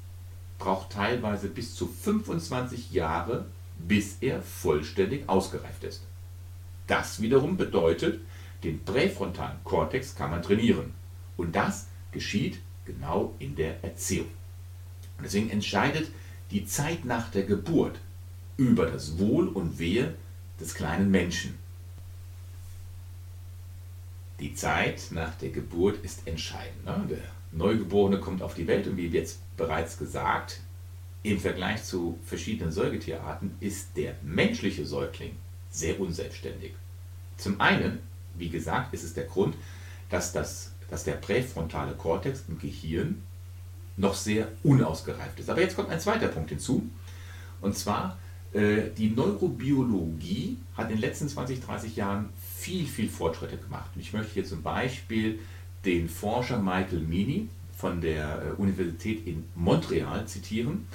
braucht 0.59 0.93
teilweise 0.93 1.49
bis 1.49 1.75
zu 1.75 1.89
25 1.89 2.93
Jahre, 2.93 3.47
bis 3.79 4.19
er 4.21 4.41
vollständig 4.43 5.29
ausgereift 5.29 5.83
ist. 5.83 6.03
Das 6.93 7.23
wiederum 7.23 7.57
bedeutet, 7.57 8.21
den 8.63 8.85
präfrontalen 8.85 9.57
Kortex 9.65 10.15
kann 10.15 10.31
man 10.31 10.43
trainieren. 10.43 10.93
Und 11.39 11.57
das 11.57 11.87
geschieht 12.13 12.59
genau 12.85 13.35
in 13.39 13.57
der 13.57 13.83
Erziehung. 13.83 14.29
Und 15.17 15.25
deswegen 15.25 15.49
entscheidet 15.49 16.11
die 16.51 16.67
Zeit 16.67 17.07
nach 17.07 17.31
der 17.31 17.45
Geburt 17.45 17.99
über 18.59 18.85
das 18.85 19.19
Wohl 19.19 19.49
und 19.49 19.79
Wehe 19.79 20.15
des 20.61 20.75
kleinen 20.75 21.11
Menschen. 21.11 21.55
Die 24.39 24.55
Zeit 24.55 25.07
nach 25.13 25.35
der 25.37 25.49
Geburt 25.49 26.05
ist 26.05 26.27
entscheidend. 26.27 26.85
Ne? 26.85 27.07
Der 27.09 27.23
Neugeborene 27.53 28.21
kommt 28.21 28.43
auf 28.43 28.53
die 28.53 28.67
Welt 28.67 28.87
und 28.87 28.99
wie 28.99 29.07
jetzt 29.07 29.41
bereits 29.57 29.97
gesagt, 29.97 30.61
im 31.23 31.41
Vergleich 31.41 31.85
zu 31.85 32.19
verschiedenen 32.27 32.71
Säugetierarten 32.71 33.55
ist 33.61 33.97
der 33.97 34.17
menschliche 34.23 34.85
Säugling 34.85 35.37
sehr 35.73 35.99
unselbstständig. 35.99 36.75
Zum 37.37 37.61
einen, 37.61 37.99
wie 38.37 38.49
gesagt, 38.49 38.95
ist 38.95 39.03
es 39.03 39.15
der 39.15 39.25
Grund, 39.25 39.57
dass, 40.11 40.33
das, 40.33 40.73
dass 40.89 41.03
der 41.03 41.15
präfrontale 41.15 41.95
Kortex 41.95 42.45
im 42.49 42.59
Gehirn 42.61 43.23
noch 43.97 44.15
sehr 44.15 44.49
unausgereift 44.63 45.41
ist. 45.41 45.51
Aber 45.51 45.61
jetzt 45.61 45.75
kommt 45.75 45.91
ein 45.91 46.01
zweiter 46.01 46.29
Punkt 46.29 46.51
hinzu. 46.51 46.89
Und 47.61 47.77
zwar, 47.77 48.19
äh, 48.53 48.91
die 48.97 49.11
Neurobiologie 49.11 50.59
hat 50.77 50.91
in 50.91 50.97
den 50.97 51.01
letzten 51.01 51.29
20, 51.29 51.61
30 51.61 51.97
Jahren 51.97 52.29
viel, 52.57 52.87
viel 52.87 53.09
Fortschritte 53.09 53.57
gemacht. 53.57 53.91
Und 53.95 54.03
ich 54.03 54.13
möchte 54.13 54.35
hier 54.35 54.45
zum 54.45 54.63
Beispiel 54.63 55.41
den 55.85 56.09
Forscher 56.09 56.59
Michael 56.59 57.01
Meany 57.01 57.49
von 57.77 58.01
der 58.01 58.43
äh, 58.43 58.61
Universität 58.61 59.27
in 59.27 59.45
Montreal 59.55 60.27
zitieren, 60.27 60.87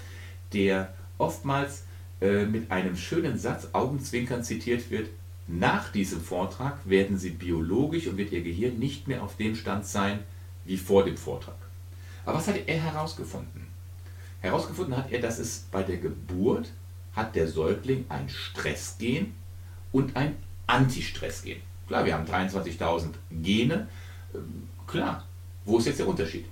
der 0.53 0.93
oftmals 1.17 1.84
äh, 2.22 2.46
mit 2.46 2.72
einem 2.72 2.96
schönen 2.96 3.38
Satz 3.38 3.68
augenzwinkern 3.74 4.44
zitiert 4.44 4.90
wird, 4.90 5.10
nach 5.48 5.92
diesem 5.92 6.22
Vortrag 6.22 6.78
werden 6.86 7.18
sie 7.18 7.30
biologisch 7.30 8.08
und 8.08 8.18
wird 8.18 8.32
ihr 8.32 8.42
Gehirn 8.42 8.80
nicht 8.80 9.08
mehr 9.08 9.24
auf 9.24 9.38
dem 9.38 9.56
Stand 9.56 9.86
sein 9.86 10.20
wie 10.66 10.78
vor 10.78 11.06
dem 11.06 11.16
Vortrag. 11.16 11.56
Aber 12.26 12.38
was 12.38 12.48
hat 12.48 12.58
er 12.68 12.82
herausgefunden? 12.82 13.68
Herausgefunden 14.42 14.98
hat 14.98 15.12
er, 15.12 15.22
dass 15.22 15.40
es 15.40 15.66
bei 15.72 15.84
der 15.84 15.98
Geburt 15.98 16.72
hat 17.14 17.36
der 17.36 17.48
Säugling 17.48 18.06
ein 18.10 18.30
Stressgen 18.30 19.34
und 19.92 20.16
ein 20.16 20.36
Antistressgen. 20.68 21.58
Klar, 21.88 22.06
wir 22.06 22.14
haben 22.14 22.26
23.000 22.26 23.14
Gene. 23.32 23.88
Ähm, 24.36 24.68
klar, 24.86 25.26
wo 25.66 25.78
ist 25.78 25.86
jetzt 25.86 26.00
der 26.00 26.08
Unterschied? 26.08 26.46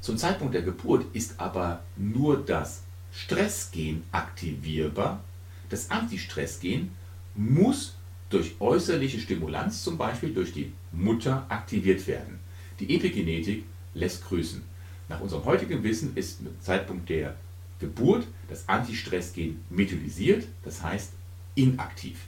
Zum 0.00 0.16
Zeitpunkt 0.16 0.54
der 0.54 0.62
Geburt 0.62 1.04
ist 1.12 1.38
aber 1.38 1.82
nur 1.96 2.38
das 2.38 2.82
Stressgen 3.12 4.04
aktivierbar. 4.12 5.22
Das 5.68 5.90
Antistressgen 5.90 6.90
muss 7.34 7.96
durch 8.28 8.54
äußerliche 8.60 9.18
Stimulanz, 9.18 9.82
zum 9.82 9.98
Beispiel 9.98 10.32
durch 10.32 10.52
die 10.52 10.72
Mutter, 10.92 11.46
aktiviert 11.48 12.06
werden. 12.06 12.38
Die 12.78 12.94
Epigenetik 12.94 13.64
lässt 13.94 14.24
grüßen. 14.24 14.62
Nach 15.08 15.20
unserem 15.20 15.44
heutigen 15.44 15.82
Wissen 15.82 16.16
ist 16.16 16.40
mit 16.40 16.62
Zeitpunkt 16.62 17.08
der 17.08 17.34
Geburt 17.80 18.26
das 18.48 18.68
Antistressgen 18.68 19.60
methylisiert, 19.70 20.46
das 20.64 20.82
heißt 20.82 21.12
inaktiv. 21.56 22.18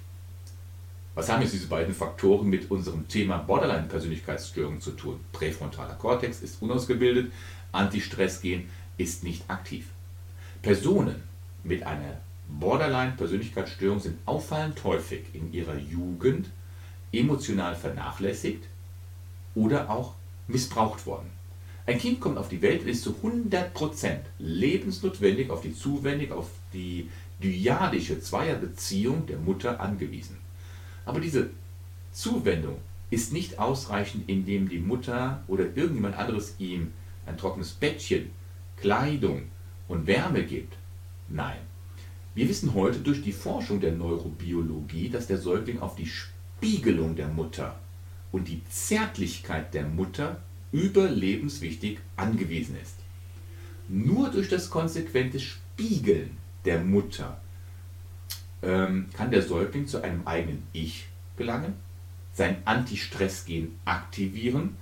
Was 1.15 1.29
haben 1.29 1.43
jetzt 1.43 1.53
diese 1.53 1.69
beiden 1.69 1.95
Faktoren 1.95 2.49
mit 2.49 2.71
unserem 2.71 3.07
Thema 3.07 3.39
Borderline-Persönlichkeitsstörung 3.39 4.81
zu 4.81 4.93
tun? 4.93 5.21
Präfrontaler 5.33 5.95
Kortex 5.95 6.41
ist 6.41 6.61
unausgebildet, 6.62 7.31
Antistressgen 7.71 8.65
ist 8.97 9.23
nicht 9.23 9.49
aktiv. 9.49 9.87
Personen 10.62 11.16
mit 11.64 11.83
einer 11.83 12.21
Borderline-Persönlichkeitsstörung 12.49 13.99
sind 13.99 14.19
auffallend 14.26 14.83
häufig 14.85 15.25
in 15.33 15.52
ihrer 15.52 15.76
Jugend 15.76 16.50
emotional 17.12 17.75
vernachlässigt 17.75 18.64
oder 19.57 19.90
auch 19.90 20.14
missbraucht 20.47 21.04
worden. 21.04 21.31
Ein 21.85 21.99
Kind 21.99 22.21
kommt 22.21 22.38
auf 22.38 22.49
die 22.49 22.62
Welt 22.62 22.83
und 22.83 22.88
ist 22.88 23.02
zu 23.02 23.16
100% 23.25 24.19
lebensnotwendig 24.38 25.50
auf 25.50 25.62
die 25.62 25.75
Zuwendung, 25.75 26.33
auf 26.33 26.49
die 26.73 27.09
dyadische 27.42 28.21
Zweierbeziehung 28.21 29.26
der 29.26 29.38
Mutter 29.38 29.81
angewiesen. 29.81 30.37
Aber 31.04 31.19
diese 31.19 31.50
Zuwendung 32.12 32.76
ist 33.11 33.33
nicht 33.33 33.59
ausreichend, 33.59 34.28
indem 34.28 34.69
die 34.69 34.78
Mutter 34.78 35.42
oder 35.49 35.64
irgendjemand 35.75 36.16
anderes 36.16 36.54
ihm 36.59 36.92
ein 37.26 37.37
trockenes 37.37 37.73
Bettchen, 37.73 38.31
Kleidung 38.76 39.42
und 39.92 40.06
Wärme 40.06 40.42
gibt. 40.44 40.75
Nein. 41.28 41.58
Wir 42.34 42.49
wissen 42.49 42.72
heute 42.72 43.00
durch 43.00 43.22
die 43.22 43.32
Forschung 43.32 43.78
der 43.78 43.92
Neurobiologie, 43.92 45.11
dass 45.11 45.26
der 45.26 45.37
Säugling 45.37 45.80
auf 45.80 45.96
die 45.96 46.06
Spiegelung 46.06 47.14
der 47.14 47.28
Mutter 47.28 47.78
und 48.32 48.49
die 48.49 48.62
Zärtlichkeit 48.70 49.75
der 49.75 49.87
Mutter 49.87 50.40
überlebenswichtig 50.72 51.99
angewiesen 52.16 52.76
ist. 52.80 52.96
Nur 53.87 54.30
durch 54.30 54.49
das 54.49 54.70
konsequente 54.70 55.38
Spiegeln 55.38 56.38
der 56.64 56.80
Mutter 56.80 57.38
ähm, 58.62 59.08
kann 59.12 59.30
der 59.30 59.42
Säugling 59.42 59.87
zu 59.87 60.02
einem 60.02 60.26
eigenen 60.26 60.62
Ich 60.72 61.04
gelangen, 61.37 61.75
sein 62.32 62.56
Antistressgen 62.64 63.72
aktivieren 63.84 64.76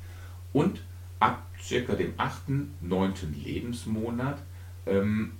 und 0.52 0.82
ab 1.18 1.44
circa 1.60 1.94
dem 1.94 2.14
8., 2.16 2.42
9. 2.80 3.14
Lebensmonat 3.44 4.38
ähm, 4.90 5.32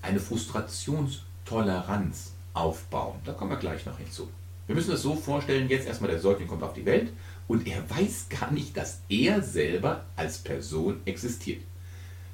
eine 0.00 0.20
Frustrationstoleranz 0.20 2.32
aufbauen. 2.54 3.18
Da 3.24 3.32
kommen 3.32 3.50
wir 3.50 3.58
gleich 3.58 3.84
noch 3.86 3.98
hinzu. 3.98 4.28
Wir 4.66 4.74
müssen 4.74 4.92
es 4.92 5.02
so 5.02 5.14
vorstellen, 5.14 5.68
jetzt 5.68 5.86
erstmal 5.86 6.10
der 6.10 6.20
Säugling 6.20 6.48
kommt 6.48 6.62
auf 6.62 6.74
die 6.74 6.84
Welt 6.84 7.12
und 7.46 7.66
er 7.66 7.88
weiß 7.88 8.26
gar 8.28 8.52
nicht, 8.52 8.76
dass 8.76 9.00
er 9.08 9.42
selber 9.42 10.04
als 10.14 10.38
Person 10.38 11.00
existiert. 11.06 11.62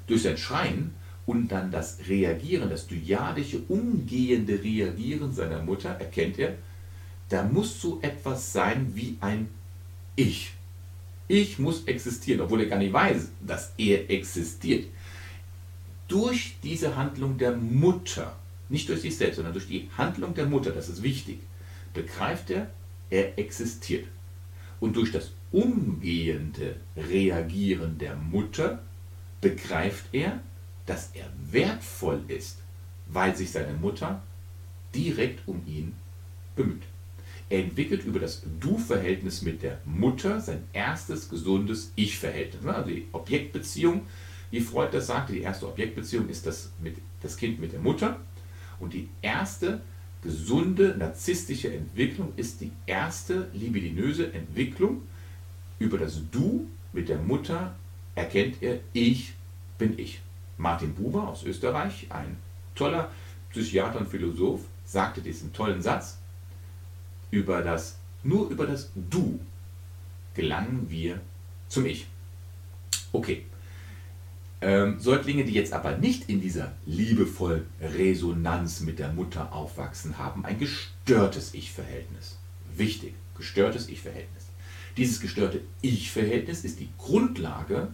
Durch 0.07 0.23
sein 0.23 0.37
Schreien 0.37 0.93
und 1.25 1.47
dann 1.47 1.71
das 1.71 1.99
Reagieren, 2.07 2.69
das 2.69 2.87
dyadische, 2.87 3.61
umgehende 3.69 4.61
Reagieren 4.61 5.33
seiner 5.33 5.61
Mutter 5.61 5.89
erkennt 5.89 6.37
er, 6.37 6.55
da 7.29 7.43
muss 7.43 7.81
so 7.81 7.99
etwas 8.01 8.53
sein 8.53 8.91
wie 8.93 9.17
ein 9.21 9.47
Ich. 10.15 10.51
Ich 11.27 11.57
muss 11.57 11.85
existieren, 11.85 12.41
obwohl 12.41 12.61
er 12.61 12.67
gar 12.67 12.77
nicht 12.77 12.93
weiß, 12.93 13.29
dass 13.41 13.73
er 13.77 14.11
existiert. 14.11 14.85
Durch 16.07 16.55
diese 16.63 16.95
Handlung 16.95 17.37
der 17.37 17.55
Mutter, 17.55 18.35
nicht 18.69 18.89
durch 18.89 19.01
sich 19.01 19.17
selbst, 19.17 19.37
sondern 19.37 19.53
durch 19.53 19.67
die 19.67 19.89
Handlung 19.97 20.33
der 20.33 20.45
Mutter, 20.45 20.71
das 20.71 20.89
ist 20.89 21.01
wichtig, 21.01 21.39
begreift 21.93 22.49
er, 22.51 22.69
er 23.09 23.37
existiert. 23.39 24.05
Und 24.79 24.95
durch 24.95 25.11
das 25.11 25.31
umgehende 25.51 26.75
Reagieren 26.95 27.97
der 27.97 28.15
Mutter 28.15 28.83
begreift 29.41 30.05
er, 30.11 30.41
dass 30.85 31.11
er 31.13 31.25
wertvoll 31.51 32.21
ist, 32.27 32.59
weil 33.07 33.35
sich 33.35 33.51
seine 33.51 33.73
Mutter 33.73 34.21
direkt 34.93 35.47
um 35.47 35.61
ihn 35.65 35.93
bemüht. 36.55 36.83
Er 37.49 37.59
entwickelt 37.59 38.03
über 38.05 38.19
das 38.19 38.41
Du-Verhältnis 38.59 39.43
mit 39.43 39.61
der 39.61 39.79
Mutter 39.85 40.41
sein 40.41 40.63
erstes 40.73 41.29
gesundes 41.29 41.91
Ich-Verhältnis. 41.95 42.63
Ne, 42.63 42.73
also 42.73 42.89
die 42.89 43.05
Objektbeziehung, 43.11 44.01
wie 44.55 44.61
Freud 44.61 44.93
das 44.93 45.07
sagte, 45.07 45.33
die 45.33 45.41
erste 45.41 45.67
Objektbeziehung 45.67 46.29
ist 46.29 46.45
das, 46.45 46.71
mit, 46.79 46.95
das 47.21 47.35
Kind 47.35 47.59
mit 47.59 47.73
der 47.73 47.81
Mutter. 47.81 48.21
Und 48.79 48.93
die 48.93 49.09
erste 49.21 49.81
gesunde 50.21 50.95
narzisstische 50.97 51.73
Entwicklung 51.73 52.31
ist 52.37 52.61
die 52.61 52.71
erste 52.85 53.49
libidinöse 53.53 54.31
Entwicklung. 54.31 55.01
Über 55.77 55.97
das 55.97 56.21
Du 56.31 56.67
mit 56.93 57.09
der 57.09 57.17
Mutter 57.17 57.75
erkennt 58.15 58.63
er, 58.63 58.79
ich 58.93 59.33
bin 59.77 59.99
ich. 59.99 60.21
Martin 60.57 60.93
Buber 60.93 61.27
aus 61.27 61.43
Österreich, 61.43 62.07
ein 62.07 62.37
toller 62.75 63.11
Psychiater 63.49 63.99
und 63.99 64.07
Philosoph, 64.07 64.61
sagte 64.85 65.19
diesen 65.19 65.51
tollen 65.51 65.81
Satz, 65.81 66.17
über 67.29 67.61
das, 67.61 67.97
nur 68.23 68.49
über 68.49 68.65
das 68.65 68.89
Du 68.95 69.37
gelangen 70.33 70.89
wir 70.89 71.19
zum 71.67 71.85
Ich. 71.85 72.07
Okay. 73.11 73.43
Ähm, 74.61 74.99
Säuglinge, 74.99 75.43
die 75.43 75.53
jetzt 75.53 75.73
aber 75.73 75.97
nicht 75.97 76.29
in 76.29 76.41
dieser 76.41 76.71
liebevollen 76.85 77.65
Resonanz 77.81 78.79
mit 78.79 78.99
der 78.99 79.11
Mutter 79.11 79.53
aufwachsen, 79.53 80.17
haben 80.17 80.45
ein 80.45 80.57
gestörtes 80.57 81.53
Ich-Verhältnis. 81.53 82.37
Wichtig, 82.75 83.13
gestörtes 83.37 83.89
Ich-Verhältnis. 83.89 84.45
Dieses 84.97 85.19
gestörte 85.19 85.61
Ich-Verhältnis 85.81 86.63
ist 86.63 86.79
die 86.79 86.89
Grundlage 86.97 87.89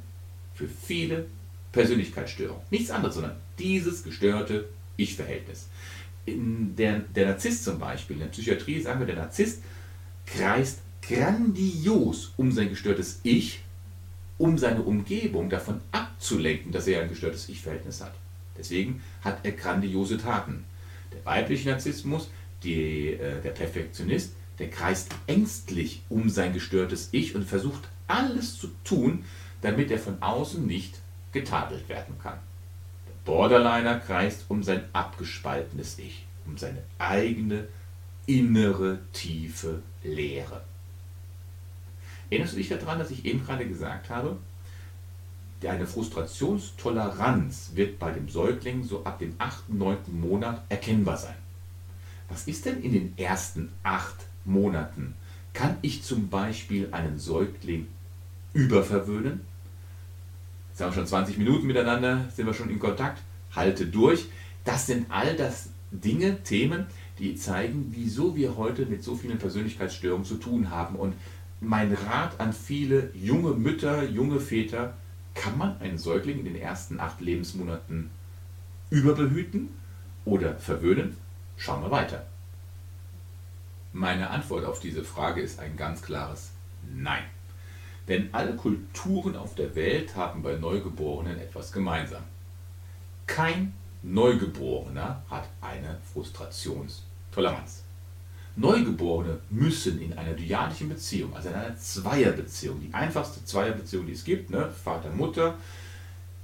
für 0.53 0.67
viele 0.67 1.25
Persönlichkeitsstörung. 1.71 2.61
Nichts 2.69 2.91
anderes, 2.91 3.15
sondern 3.15 3.37
dieses 3.57 4.03
gestörte 4.03 4.69
Ich-Verhältnis. 4.97 5.67
Der, 6.27 6.99
der 6.99 7.27
Narzisst 7.27 7.63
zum 7.63 7.79
Beispiel, 7.79 8.17
in 8.17 8.21
der 8.21 8.27
Psychiatrie 8.27 8.79
sagen 8.81 8.99
wir, 8.99 9.07
der 9.07 9.15
Narzisst 9.15 9.63
kreist 10.27 10.79
grandios 11.01 12.33
um 12.37 12.51
sein 12.51 12.69
gestörtes 12.69 13.19
Ich, 13.23 13.61
um 14.41 14.57
seine 14.57 14.81
Umgebung 14.81 15.51
davon 15.51 15.81
abzulenken, 15.91 16.71
dass 16.71 16.87
er 16.87 17.03
ein 17.03 17.09
gestörtes 17.09 17.47
Ich-Verhältnis 17.47 18.01
hat. 18.01 18.13
Deswegen 18.57 19.03
hat 19.21 19.45
er 19.45 19.51
grandiose 19.51 20.17
Taten. 20.17 20.65
Der 21.13 21.23
weibliche 21.25 21.69
Narzissmus, 21.69 22.31
die, 22.63 23.13
äh, 23.13 23.39
der 23.41 23.51
Perfektionist, 23.51 24.33
der 24.57 24.71
kreist 24.71 25.11
ängstlich 25.27 26.01
um 26.09 26.27
sein 26.27 26.53
gestörtes 26.53 27.09
Ich 27.11 27.35
und 27.35 27.43
versucht 27.47 27.87
alles 28.07 28.57
zu 28.57 28.71
tun, 28.83 29.25
damit 29.61 29.91
er 29.91 29.99
von 29.99 30.19
außen 30.21 30.65
nicht 30.65 30.95
getadelt 31.31 31.87
werden 31.87 32.17
kann. 32.21 32.39
Der 33.07 33.13
Borderliner 33.31 33.99
kreist 33.99 34.45
um 34.47 34.63
sein 34.63 34.85
abgespaltenes 34.91 35.99
Ich, 35.99 36.25
um 36.47 36.57
seine 36.57 36.81
eigene 36.97 37.67
innere 38.25 38.99
tiefe 39.13 39.83
Leere. 40.03 40.63
Erinnerst 42.31 42.53
du 42.53 42.57
dich 42.57 42.69
daran, 42.69 42.97
dass 42.97 43.11
ich 43.11 43.25
eben 43.25 43.45
gerade 43.45 43.67
gesagt 43.67 44.09
habe, 44.09 44.37
eine 45.63 45.85
Frustrationstoleranz 45.85 47.71
wird 47.75 47.99
bei 47.99 48.11
dem 48.11 48.27
Säugling 48.29 48.83
so 48.83 49.03
ab 49.03 49.19
dem 49.19 49.35
8., 49.37 49.69
9. 49.69 49.97
Monat 50.19 50.63
erkennbar 50.69 51.17
sein. 51.17 51.35
Was 52.29 52.47
ist 52.47 52.65
denn 52.65 52.81
in 52.81 52.93
den 52.93 53.13
ersten 53.17 53.71
acht 53.83 54.25
Monaten? 54.45 55.13
Kann 55.53 55.77
ich 55.81 56.01
zum 56.01 56.29
Beispiel 56.29 56.87
einen 56.91 57.19
Säugling 57.19 57.87
überverwöhnen? 58.53 59.41
Jetzt 60.69 60.81
haben 60.81 60.91
wir 60.91 60.95
schon 60.95 61.07
20 61.07 61.37
Minuten 61.37 61.67
miteinander, 61.67 62.25
sind 62.33 62.47
wir 62.47 62.53
schon 62.53 62.69
in 62.69 62.79
Kontakt. 62.79 63.21
Halte 63.53 63.85
durch. 63.85 64.27
Das 64.63 64.87
sind 64.87 65.11
all 65.11 65.35
das 65.35 65.69
Dinge, 65.91 66.41
Themen, 66.43 66.85
die 67.19 67.35
zeigen, 67.35 67.91
wieso 67.93 68.35
wir 68.35 68.55
heute 68.55 68.85
mit 68.85 69.03
so 69.03 69.15
vielen 69.15 69.37
Persönlichkeitsstörungen 69.37 70.25
zu 70.25 70.35
tun 70.35 70.69
haben. 70.69 70.95
Und 70.95 71.13
mein 71.61 71.93
Rat 71.93 72.39
an 72.39 72.53
viele 72.53 73.11
junge 73.13 73.51
Mütter, 73.51 74.03
junge 74.03 74.39
Väter, 74.39 74.95
kann 75.35 75.57
man 75.57 75.79
einen 75.79 75.97
Säugling 75.97 76.39
in 76.39 76.45
den 76.45 76.55
ersten 76.55 76.99
acht 76.99 77.21
Lebensmonaten 77.21 78.09
überbehüten 78.89 79.69
oder 80.25 80.55
verwöhnen? 80.55 81.15
Schauen 81.57 81.83
wir 81.83 81.91
weiter. 81.91 82.25
Meine 83.93 84.31
Antwort 84.31 84.65
auf 84.65 84.79
diese 84.79 85.03
Frage 85.03 85.41
ist 85.41 85.59
ein 85.59 85.77
ganz 85.77 86.01
klares 86.01 86.51
Nein. 86.93 87.23
Denn 88.07 88.33
alle 88.33 88.55
Kulturen 88.55 89.35
auf 89.35 89.53
der 89.53 89.75
Welt 89.75 90.15
haben 90.15 90.41
bei 90.41 90.55
Neugeborenen 90.55 91.39
etwas 91.39 91.71
gemeinsam. 91.71 92.23
Kein 93.27 93.73
Neugeborener 94.01 95.21
hat 95.29 95.47
eine 95.61 95.99
Frustrationstoleranz. 96.11 97.80
Neugeborene 98.61 99.39
müssen 99.49 99.99
in 99.99 100.17
einer 100.17 100.33
dyadischen 100.33 100.87
Beziehung, 100.87 101.35
also 101.35 101.49
in 101.49 101.55
einer 101.55 101.75
Zweierbeziehung, 101.77 102.79
die 102.79 102.93
einfachste 102.93 103.43
Zweierbeziehung, 103.43 104.05
die 104.05 104.13
es 104.13 104.23
gibt, 104.23 104.51
ne? 104.51 104.69
Vater, 104.83 105.09
Mutter, 105.09 105.55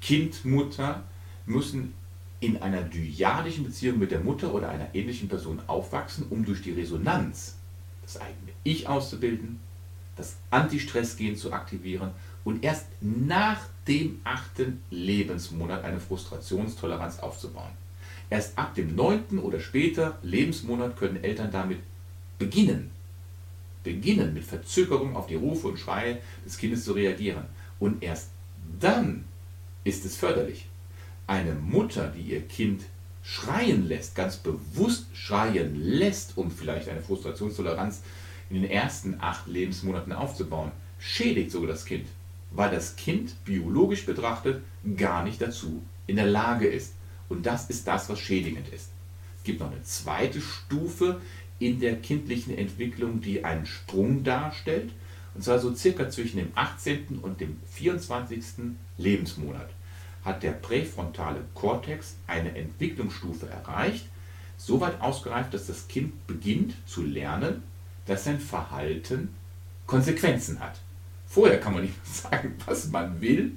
Kind, 0.01 0.43
Mutter, 0.43 1.03
müssen 1.45 1.93
in 2.39 2.61
einer 2.61 2.81
dyadischen 2.81 3.63
Beziehung 3.63 3.99
mit 3.99 4.11
der 4.11 4.19
Mutter 4.19 4.53
oder 4.53 4.69
einer 4.69 4.93
ähnlichen 4.93 5.29
Person 5.29 5.59
aufwachsen, 5.67 6.25
um 6.29 6.43
durch 6.43 6.61
die 6.61 6.71
Resonanz 6.71 7.55
das 8.03 8.17
eigene 8.17 8.51
Ich 8.63 8.87
auszubilden, 8.87 9.59
das 10.15 10.35
Anti-Stress-Gen 10.49 11.35
zu 11.35 11.53
aktivieren 11.53 12.11
und 12.43 12.63
erst 12.63 12.87
nach 13.01 13.59
dem 13.87 14.21
achten 14.23 14.81
Lebensmonat 14.89 15.83
eine 15.83 15.99
Frustrationstoleranz 15.99 17.19
aufzubauen. 17.19 17.71
Erst 18.29 18.57
ab 18.57 18.75
dem 18.75 18.95
neunten 18.95 19.39
oder 19.39 19.59
später 19.59 20.17
Lebensmonat 20.21 20.97
können 20.97 21.23
Eltern 21.23 21.51
damit 21.51 21.79
beginnen, 22.37 22.91
beginnen 23.83 24.33
mit 24.33 24.43
Verzögerung 24.43 25.15
auf 25.15 25.27
die 25.27 25.35
Rufe 25.35 25.67
und 25.67 25.79
Schreie 25.79 26.19
des 26.45 26.57
Kindes 26.57 26.83
zu 26.85 26.93
reagieren. 26.93 27.45
Und 27.79 28.03
erst 28.03 28.29
dann 28.79 29.25
ist 29.83 30.05
es 30.05 30.15
förderlich. 30.15 30.67
Eine 31.25 31.53
Mutter, 31.53 32.07
die 32.09 32.21
ihr 32.21 32.41
Kind 32.41 32.83
schreien 33.23 33.87
lässt, 33.87 34.15
ganz 34.15 34.37
bewusst 34.37 35.07
schreien 35.13 35.75
lässt, 35.75 36.37
um 36.37 36.49
vielleicht 36.49 36.89
eine 36.89 37.01
Frustrationstoleranz 37.01 38.01
in 38.49 38.61
den 38.61 38.71
ersten 38.71 39.17
acht 39.19 39.47
Lebensmonaten 39.47 40.13
aufzubauen, 40.13 40.71
schädigt 40.99 41.51
sogar 41.51 41.67
das 41.67 41.85
Kind, 41.85 42.07
weil 42.51 42.71
das 42.71 42.95
Kind 42.95 43.35
biologisch 43.43 44.05
betrachtet 44.05 44.61
gar 44.95 45.23
nicht 45.23 45.41
dazu 45.41 45.81
in 46.07 46.15
der 46.15 46.27
Lage 46.27 46.67
ist. 46.67 46.93
Und 47.27 47.45
das 47.45 47.69
ist 47.69 47.85
das, 47.87 48.09
was 48.09 48.19
schädigend 48.19 48.69
ist. 48.69 48.89
Es 49.37 49.43
gibt 49.43 49.59
noch 49.59 49.71
eine 49.71 49.83
zweite 49.83 50.39
Stufe 50.39 51.19
in 51.59 51.79
der 51.79 51.97
kindlichen 51.97 52.57
Entwicklung, 52.57 53.21
die 53.21 53.43
einen 53.43 53.65
Sprung 53.65 54.23
darstellt. 54.23 54.91
Und 55.33 55.43
zwar 55.43 55.59
so 55.59 55.73
circa 55.75 56.09
zwischen 56.09 56.37
dem 56.37 56.51
18. 56.55 57.19
und 57.21 57.41
dem 57.41 57.57
24. 57.71 58.43
Lebensmonat 58.97 59.69
hat 60.23 60.43
der 60.43 60.51
präfrontale 60.51 61.41
Kortex 61.53 62.15
eine 62.27 62.55
Entwicklungsstufe 62.55 63.47
erreicht, 63.47 64.07
so 64.57 64.81
weit 64.81 64.99
ausgereift, 64.99 65.53
dass 65.53 65.67
das 65.67 65.87
Kind 65.87 66.27
beginnt 66.27 66.73
zu 66.85 67.03
lernen, 67.03 67.63
dass 68.05 68.25
sein 68.25 68.39
Verhalten 68.39 69.29
Konsequenzen 69.85 70.59
hat. 70.59 70.79
Vorher 71.27 71.59
kann 71.59 71.73
man 71.73 71.83
nicht 71.83 72.05
sagen, 72.05 72.55
was 72.65 72.89
man 72.89 73.21
will. 73.21 73.53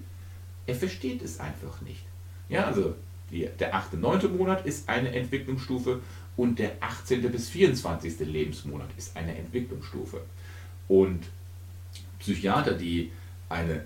Er 0.67 0.75
versteht 0.75 1.23
es 1.23 1.41
einfach 1.41 1.81
nicht. 1.81 2.05
Ja, 2.49 2.67
also 2.67 2.95
die, 3.31 3.49
der 3.59 3.75
8. 3.75 3.95
und 3.95 4.01
9. 4.01 4.37
Monat 4.37 4.67
ist 4.67 4.89
eine 4.89 5.13
Entwicklungsstufe 5.15 6.01
und 6.41 6.59
der 6.59 6.73
18. 6.81 7.31
bis 7.31 7.51
24. 7.51 8.21
Lebensmonat 8.21 8.89
ist 8.97 9.15
eine 9.15 9.37
Entwicklungsstufe. 9.37 10.23
Und 10.89 11.27
Psychiater, 12.19 12.73
die 12.73 13.13
eine 13.51 13.85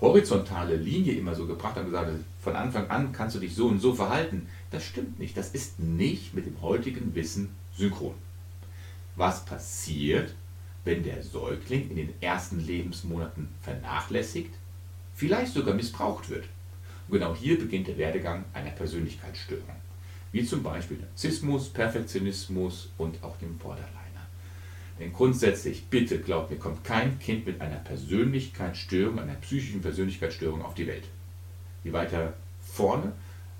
horizontale 0.00 0.74
Linie 0.74 1.12
immer 1.12 1.36
so 1.36 1.46
gebracht 1.46 1.76
haben, 1.76 1.84
gesagt, 1.84 2.10
von 2.42 2.56
Anfang 2.56 2.90
an 2.90 3.12
kannst 3.12 3.36
du 3.36 3.40
dich 3.40 3.54
so 3.54 3.68
und 3.68 3.78
so 3.78 3.94
verhalten, 3.94 4.48
das 4.72 4.84
stimmt 4.84 5.20
nicht. 5.20 5.36
Das 5.36 5.50
ist 5.50 5.78
nicht 5.78 6.34
mit 6.34 6.46
dem 6.46 6.60
heutigen 6.60 7.14
Wissen 7.14 7.50
synchron. 7.76 8.14
Was 9.14 9.44
passiert, 9.44 10.34
wenn 10.84 11.04
der 11.04 11.22
Säugling 11.22 11.88
in 11.90 11.96
den 11.98 12.14
ersten 12.20 12.66
Lebensmonaten 12.66 13.48
vernachlässigt, 13.62 14.52
vielleicht 15.14 15.54
sogar 15.54 15.76
missbraucht 15.76 16.30
wird? 16.30 16.46
Und 17.06 17.12
genau 17.12 17.36
hier 17.36 17.56
beginnt 17.56 17.86
der 17.86 17.96
Werdegang 17.96 18.44
einer 18.54 18.70
Persönlichkeitsstörung, 18.70 19.76
wie 20.36 20.44
zum 20.44 20.62
Beispiel 20.62 20.98
Narzissmus, 20.98 21.70
Perfektionismus 21.70 22.90
und 22.98 23.22
auch 23.24 23.38
dem 23.38 23.56
Borderliner. 23.56 23.86
Denn 25.00 25.10
grundsätzlich, 25.10 25.84
bitte 25.86 26.18
glaubt 26.18 26.50
mir, 26.50 26.58
kommt 26.58 26.84
kein 26.84 27.18
Kind 27.18 27.46
mit 27.46 27.58
einer 27.62 27.76
Persönlichkeitsstörung, 27.76 29.18
einer 29.18 29.36
psychischen 29.36 29.80
Persönlichkeitsstörung 29.80 30.62
auf 30.62 30.74
die 30.74 30.86
Welt. 30.86 31.04
Wie 31.84 31.92
weiter 31.94 32.34
vorne 32.60 33.12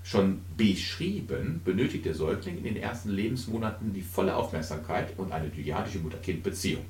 schon 0.03 0.41
beschrieben, 0.55 1.61
benötigt 1.65 2.05
der 2.05 2.13
Säugling 2.13 2.59
in 2.59 2.63
den 2.65 2.77
ersten 2.77 3.09
Lebensmonaten 3.09 3.91
die 3.91 4.03
volle 4.03 4.35
Aufmerksamkeit 4.35 5.17
und 5.17 5.31
eine 5.31 5.49
dyadische 5.49 5.97
Mutter-Kind-Beziehung, 5.97 6.85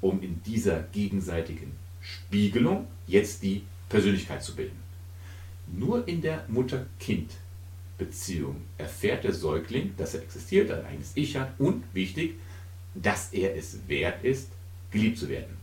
um 0.00 0.20
in 0.22 0.42
dieser 0.42 0.82
gegenseitigen 0.92 1.70
Spiegelung 2.00 2.88
jetzt 3.06 3.44
die 3.44 3.62
Persönlichkeit 3.88 4.42
zu 4.42 4.56
bilden. 4.56 4.82
Nur 5.72 6.08
in 6.08 6.20
der 6.20 6.44
Mutter-Kind-Beziehung 6.48 7.43
erfährt 8.78 9.24
der 9.24 9.32
Säugling, 9.32 9.94
dass 9.96 10.14
er 10.14 10.22
existiert, 10.22 10.70
ein 10.70 10.84
eigenes 10.84 11.12
Ich 11.14 11.36
hat 11.36 11.52
und, 11.58 11.84
wichtig, 11.92 12.34
dass 12.94 13.32
er 13.32 13.56
es 13.56 13.88
wert 13.88 14.24
ist, 14.24 14.50
geliebt 14.90 15.18
zu 15.18 15.28
werden. 15.28 15.56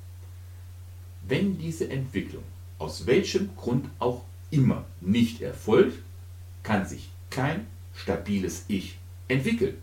Wenn 1.27 1.57
diese 1.57 1.89
Entwicklung 1.89 2.43
aus 2.77 3.05
welchem 3.05 3.55
Grund 3.55 3.89
auch 3.99 4.23
immer 4.49 4.85
nicht 5.01 5.41
erfolgt, 5.41 5.99
kann 6.63 6.85
sich 6.85 7.09
kein 7.29 7.67
stabiles 7.95 8.65
Ich 8.67 8.97
entwickeln 9.27 9.77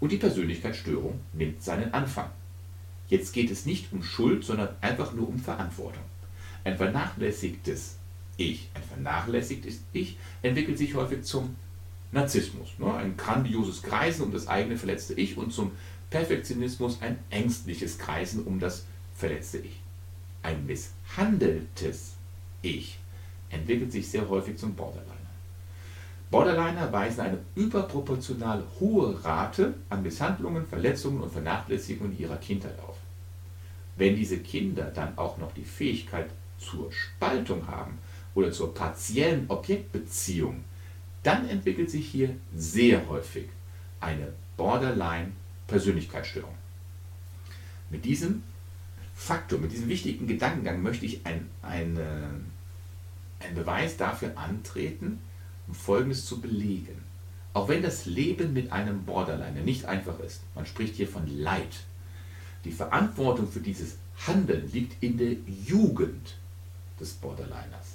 und 0.00 0.12
die 0.12 0.16
Persönlichkeitsstörung 0.16 1.20
nimmt 1.32 1.62
seinen 1.62 1.92
Anfang. 1.92 2.30
Jetzt 3.08 3.32
geht 3.32 3.50
es 3.50 3.66
nicht 3.66 3.92
um 3.92 4.02
Schuld, 4.02 4.44
sondern 4.44 4.70
einfach 4.80 5.12
nur 5.12 5.28
um 5.28 5.38
Verantwortung. 5.38 6.02
Ein 6.62 6.76
vernachlässigtes 6.76 7.96
Ich, 8.36 8.70
ein 8.74 8.82
vernachlässigtes 8.82 9.80
Ich 9.92 10.16
entwickelt 10.42 10.78
sich 10.78 10.94
häufig 10.94 11.24
zum 11.24 11.56
Narzissmus, 12.14 12.68
ne? 12.78 12.94
ein 12.94 13.16
grandioses 13.16 13.82
Kreisen 13.82 14.22
um 14.22 14.32
das 14.32 14.46
eigene 14.46 14.76
verletzte 14.76 15.14
Ich 15.14 15.36
und 15.36 15.52
zum 15.52 15.72
Perfektionismus 16.10 17.02
ein 17.02 17.18
ängstliches 17.28 17.98
Kreisen 17.98 18.44
um 18.44 18.60
das 18.60 18.86
verletzte 19.16 19.58
Ich. 19.58 19.80
Ein 20.42 20.64
misshandeltes 20.64 22.12
Ich 22.62 22.98
entwickelt 23.50 23.92
sich 23.92 24.08
sehr 24.08 24.28
häufig 24.28 24.56
zum 24.56 24.74
Borderliner. 24.74 25.10
Borderliner 26.30 26.92
weisen 26.92 27.20
eine 27.20 27.38
überproportional 27.56 28.64
hohe 28.78 29.22
Rate 29.24 29.74
an 29.88 30.02
Misshandlungen, 30.02 30.66
Verletzungen 30.66 31.20
und 31.20 31.32
Vernachlässigungen 31.32 32.18
ihrer 32.18 32.36
Kindheit 32.36 32.78
auf. 32.80 32.96
Wenn 33.96 34.16
diese 34.16 34.38
Kinder 34.38 34.84
dann 34.84 35.16
auch 35.18 35.38
noch 35.38 35.52
die 35.52 35.64
Fähigkeit 35.64 36.30
zur 36.58 36.92
Spaltung 36.92 37.66
haben 37.66 37.98
oder 38.34 38.50
zur 38.52 38.72
partiellen 38.72 39.46
Objektbeziehung, 39.48 40.64
dann 41.24 41.48
entwickelt 41.48 41.90
sich 41.90 42.06
hier 42.06 42.36
sehr 42.54 43.08
häufig 43.08 43.46
eine 44.00 44.32
Borderline 44.56 45.32
Persönlichkeitsstörung. 45.66 46.54
Mit 47.90 48.04
diesem 48.04 48.42
Faktor, 49.14 49.58
mit 49.58 49.72
diesem 49.72 49.88
wichtigen 49.88 50.26
Gedankengang 50.26 50.82
möchte 50.82 51.06
ich 51.06 51.24
ein, 51.24 51.48
ein, 51.62 51.98
ein 53.40 53.54
Beweis 53.54 53.96
dafür 53.96 54.36
antreten, 54.36 55.18
um 55.66 55.74
Folgendes 55.74 56.26
zu 56.26 56.40
belegen. 56.40 57.02
Auch 57.52 57.68
wenn 57.68 57.82
das 57.82 58.06
Leben 58.06 58.52
mit 58.52 58.72
einem 58.72 59.04
Borderliner 59.04 59.62
nicht 59.62 59.84
einfach 59.84 60.18
ist, 60.20 60.42
man 60.54 60.66
spricht 60.66 60.96
hier 60.96 61.08
von 61.08 61.26
Leid, 61.26 61.84
die 62.64 62.72
Verantwortung 62.72 63.50
für 63.50 63.60
dieses 63.60 63.96
Handeln 64.26 64.70
liegt 64.72 65.02
in 65.02 65.18
der 65.18 65.36
Jugend 65.64 66.36
des 66.98 67.12
Borderliners. 67.12 67.94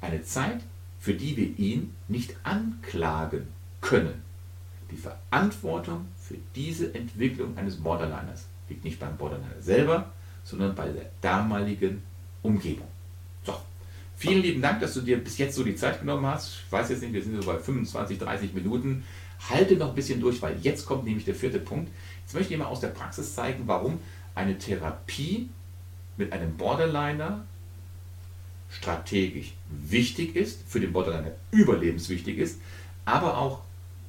Eine 0.00 0.22
Zeit, 0.22 0.62
für 1.00 1.14
die 1.14 1.36
wir 1.36 1.58
ihn 1.58 1.94
nicht 2.08 2.36
anklagen 2.44 3.48
können. 3.80 4.22
Die 4.90 4.96
Verantwortung 4.96 6.06
für 6.16 6.36
diese 6.54 6.94
Entwicklung 6.94 7.56
eines 7.56 7.76
Borderliners 7.76 8.46
liegt 8.68 8.84
nicht 8.84 9.00
beim 9.00 9.16
Borderliner 9.16 9.60
selber, 9.60 10.12
sondern 10.44 10.74
bei 10.74 10.88
der 10.88 11.10
damaligen 11.20 12.02
Umgebung. 12.42 12.86
So, 13.44 13.54
vielen 14.16 14.42
lieben 14.42 14.62
Dank, 14.62 14.80
dass 14.80 14.94
du 14.94 15.00
dir 15.00 15.22
bis 15.22 15.38
jetzt 15.38 15.54
so 15.56 15.64
die 15.64 15.74
Zeit 15.74 16.00
genommen 16.00 16.26
hast. 16.26 16.60
Ich 16.66 16.72
weiß 16.72 16.90
jetzt 16.90 17.02
nicht, 17.02 17.12
wir 17.12 17.22
sind 17.22 17.40
so 17.40 17.50
bei 17.50 17.58
25, 17.58 18.18
30 18.18 18.52
Minuten. 18.52 19.04
Halte 19.48 19.76
noch 19.76 19.88
ein 19.90 19.94
bisschen 19.94 20.20
durch, 20.20 20.42
weil 20.42 20.58
jetzt 20.60 20.84
kommt 20.84 21.04
nämlich 21.04 21.24
der 21.24 21.34
vierte 21.34 21.60
Punkt. 21.60 21.90
Jetzt 22.22 22.34
möchte 22.34 22.52
ich 22.52 22.58
mal 22.58 22.66
aus 22.66 22.80
der 22.80 22.88
Praxis 22.88 23.34
zeigen, 23.34 23.62
warum 23.66 23.98
eine 24.34 24.58
Therapie 24.58 25.48
mit 26.16 26.32
einem 26.32 26.56
Borderliner 26.56 27.44
strategisch 28.70 29.52
wichtig 29.68 30.36
ist, 30.36 30.60
für 30.66 30.80
den 30.80 30.92
Borderliner 30.92 31.32
überlebenswichtig 31.50 32.38
ist, 32.38 32.60
aber 33.04 33.38
auch 33.38 33.60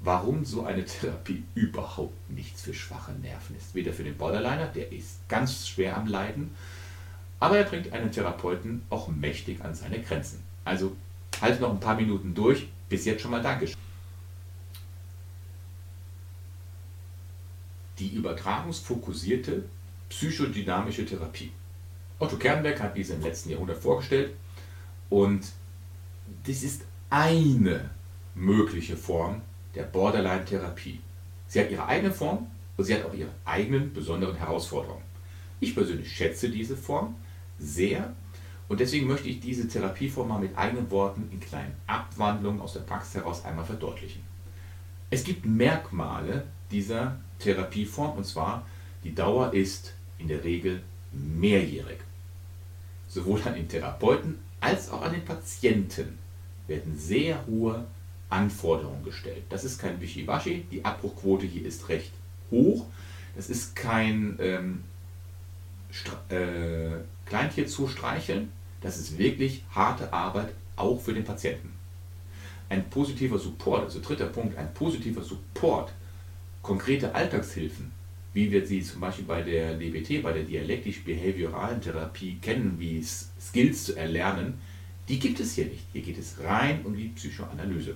warum 0.01 0.45
so 0.45 0.63
eine 0.63 0.85
Therapie 0.85 1.43
überhaupt 1.55 2.29
nichts 2.29 2.61
für 2.61 2.73
schwache 2.73 3.11
Nerven 3.13 3.55
ist. 3.57 3.73
Weder 3.75 3.93
für 3.93 4.03
den 4.03 4.17
Borderliner, 4.17 4.67
der 4.67 4.91
ist 4.91 5.27
ganz 5.27 5.67
schwer 5.67 5.97
am 5.97 6.07
Leiden, 6.07 6.55
aber 7.39 7.57
er 7.57 7.63
bringt 7.63 7.91
einen 7.91 8.11
Therapeuten 8.11 8.83
auch 8.89 9.07
mächtig 9.07 9.63
an 9.63 9.73
seine 9.73 10.01
Grenzen. 10.01 10.43
Also 10.63 10.95
halte 11.41 11.61
noch 11.61 11.71
ein 11.71 11.79
paar 11.79 11.95
Minuten 11.95 12.35
durch. 12.35 12.67
Bis 12.87 13.05
jetzt 13.05 13.21
schon 13.21 13.31
mal 13.31 13.41
Dankeschön. 13.41 13.77
Die 17.97 18.09
übertragungsfokussierte 18.09 19.63
psychodynamische 20.09 21.05
Therapie. 21.05 21.51
Otto 22.19 22.35
Kernberg 22.35 22.79
hat 22.79 22.95
diese 22.95 23.13
im 23.13 23.21
letzten 23.21 23.49
Jahrhundert 23.49 23.77
vorgestellt 23.77 24.33
und 25.11 25.51
das 26.45 26.63
ist 26.63 26.83
eine 27.11 27.91
mögliche 28.33 28.95
Form 28.97 29.41
der 29.75 29.83
Borderline-Therapie. 29.83 31.01
Sie 31.47 31.59
hat 31.59 31.69
ihre 31.69 31.85
eigene 31.85 32.11
Form 32.11 32.47
und 32.77 32.85
sie 32.85 32.95
hat 32.95 33.05
auch 33.05 33.13
ihre 33.13 33.29
eigenen 33.45 33.93
besonderen 33.93 34.35
Herausforderungen. 34.35 35.03
Ich 35.59 35.75
persönlich 35.75 36.09
schätze 36.09 36.49
diese 36.49 36.77
Form 36.77 37.15
sehr 37.59 38.13
und 38.69 38.79
deswegen 38.79 39.05
möchte 39.05 39.27
ich 39.27 39.41
diese 39.41 39.67
Therapieform 39.67 40.29
mal 40.29 40.39
mit 40.39 40.57
eigenen 40.57 40.89
Worten 40.89 41.27
in 41.31 41.41
kleinen 41.41 41.75
Abwandlungen 41.87 42.61
aus 42.61 42.73
der 42.73 42.79
Praxis 42.79 43.15
heraus 43.15 43.43
einmal 43.43 43.65
verdeutlichen. 43.65 44.21
Es 45.09 45.25
gibt 45.25 45.45
Merkmale 45.45 46.45
dieser 46.71 47.19
Therapieform 47.37 48.17
und 48.17 48.25
zwar 48.25 48.65
Die 49.03 49.13
Dauer 49.13 49.53
ist 49.53 49.93
in 50.19 50.29
der 50.29 50.43
Regel 50.43 50.81
mehrjährig. 51.11 51.97
Sowohl 53.09 53.41
an 53.43 53.55
den 53.55 53.67
Therapeuten 53.67 54.39
als 54.61 54.89
auch 54.89 55.01
an 55.01 55.11
den 55.11 55.25
Patienten 55.25 56.17
werden 56.67 56.97
sehr 56.97 57.45
hohe 57.47 57.83
Anforderungen 58.29 59.03
gestellt. 59.03 59.43
Das 59.49 59.65
ist 59.65 59.77
kein 59.77 59.99
Wischiwaschi, 59.99 60.65
die 60.71 60.85
Abbruchquote 60.85 61.45
hier 61.45 61.65
ist 61.65 61.89
recht 61.89 62.11
hoch. 62.49 62.85
Das 63.35 63.49
ist 63.49 63.75
kein 63.75 64.37
ähm, 64.39 64.83
äh, 66.29 67.01
Kleintier 67.25 67.67
zu 67.67 67.87
streicheln, 67.87 68.51
das 68.81 68.97
ist 68.97 69.17
wirklich 69.17 69.63
harte 69.73 70.11
Arbeit, 70.11 70.53
auch 70.75 70.99
für 70.99 71.13
den 71.13 71.23
Patienten. 71.23 71.73
Ein 72.69 72.89
positiver 72.89 73.37
Support, 73.37 73.83
also 73.83 73.99
dritter 74.01 74.27
Punkt, 74.27 74.57
ein 74.57 74.73
positiver 74.73 75.23
Support, 75.23 75.91
konkrete 76.61 77.13
Alltagshilfen, 77.13 77.91
wie 78.33 78.51
wir 78.51 78.65
sie 78.65 78.81
zum 78.81 79.01
Beispiel 79.01 79.25
bei 79.25 79.41
der 79.41 79.77
DBT, 79.77 80.23
bei 80.23 80.31
der 80.31 80.43
dialektisch-behavioralen 80.43 81.81
Therapie 81.81 82.37
kennen, 82.41 82.75
wie 82.79 83.03
Skills 83.03 83.85
zu 83.85 83.95
erlernen, 83.95 84.59
die 85.09 85.19
gibt 85.19 85.39
es 85.39 85.55
hier 85.55 85.65
nicht. 85.65 85.83
Hier 85.91 86.01
geht 86.01 86.17
es 86.17 86.37
rein 86.41 86.81
um 86.85 86.95
die 86.95 87.09
Psychoanalyse. 87.09 87.95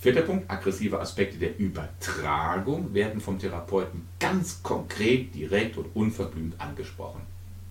Vierter 0.00 0.22
Punkt, 0.22 0.48
aggressive 0.48 1.00
Aspekte 1.00 1.38
der 1.38 1.58
Übertragung 1.58 2.94
werden 2.94 3.20
vom 3.20 3.38
Therapeuten 3.38 4.06
ganz 4.20 4.62
konkret, 4.62 5.34
direkt 5.34 5.76
und 5.76 5.86
unverblümt 5.94 6.60
angesprochen. 6.60 7.20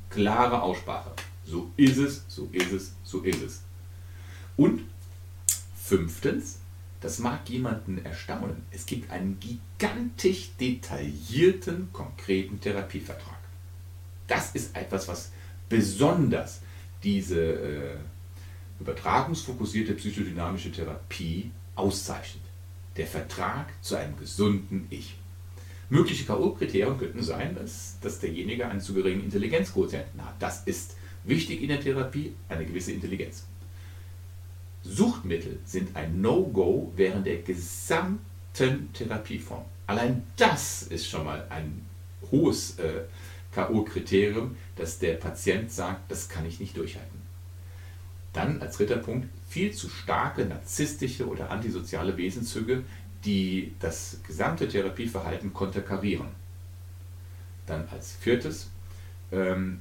Klare 0.10 0.62
Aussprache. 0.62 1.12
So 1.46 1.72
ist 1.78 1.98
es, 1.98 2.26
so 2.28 2.50
ist 2.52 2.74
es, 2.74 2.94
so 3.04 3.22
ist 3.22 3.42
es. 3.42 3.64
Und 4.58 4.82
fünftens, 5.78 6.60
das 7.02 7.20
mag 7.20 7.48
jemanden 7.50 8.04
erstaunen, 8.04 8.64
es 8.72 8.86
gibt 8.86 9.12
einen 9.12 9.40
gigantisch 9.40 10.52
detaillierten, 10.60 11.90
konkreten 11.94 12.60
Therapievertrag. 12.60 13.38
Das 14.28 14.52
ist 14.56 14.76
etwas, 14.76 15.08
was 15.08 15.32
besonders 15.70 16.62
diese 17.04 17.40
äh, 17.40 17.98
übertragungsfokussierte 18.80 19.94
psychodynamische 19.94 20.72
Therapie 20.72 21.52
auszeichnet. 21.76 22.44
Der 22.96 23.08
Vertrag 23.08 23.68
zu 23.82 23.96
einem 23.96 24.18
gesunden 24.18 24.88
Ich. 24.90 25.16
Mögliche 25.90 26.26
K.O.-Kriterien 26.26 26.98
könnten 26.98 27.24
sein, 27.24 27.56
dass, 27.56 27.98
dass 28.02 28.20
derjenige 28.20 28.68
einen 28.68 28.82
zu 28.82 28.94
geringen 28.94 29.24
Intelligenzquotienten 29.24 30.26
hat. 30.26 30.36
Das 30.40 30.64
ist 30.64 30.98
wichtig 31.24 31.62
in 31.62 31.70
der 31.70 31.80
Therapie, 31.80 32.34
eine 32.50 32.66
gewisse 32.66 32.92
Intelligenz. 32.92 33.46
Suchtmittel 34.88 35.60
sind 35.65 35.95
ein 35.95 36.21
No-Go 36.21 36.91
während 36.95 37.26
der 37.26 37.41
gesamten 37.41 38.89
Therapieform. 38.93 39.65
Allein 39.86 40.23
das 40.38 40.84
ist 40.84 41.10
schon 41.10 41.26
mal 41.26 41.45
ein 41.50 41.86
hohes 42.32 42.80
äh, 42.80 43.04
K.O.-Kriterium, 43.54 44.52
dass 44.76 45.00
der 45.00 45.13
Patient 45.13 45.71
sagt, 45.71 46.12
das 46.12 46.30
kann 46.30 46.45
ich 46.45 46.60
nicht 46.60 46.78
durchhalten. 46.78 47.21
Dann 48.34 48.62
als 48.62 48.78
dritter 48.78 48.97
Punkt 48.97 49.28
viel 49.50 49.73
zu 49.73 49.89
starke 49.89 50.45
narzisstische 50.45 51.28
oder 51.28 51.50
antisoziale 51.50 52.15
Wesenszüge, 52.17 52.84
die 53.26 53.73
das 53.80 54.19
gesamte 54.26 54.67
Therapieverhalten 54.67 55.54
konterkarieren. 55.54 56.28
Dann 57.65 57.88
als 57.89 58.15
viertes, 58.15 58.69
ähm, 59.32 59.80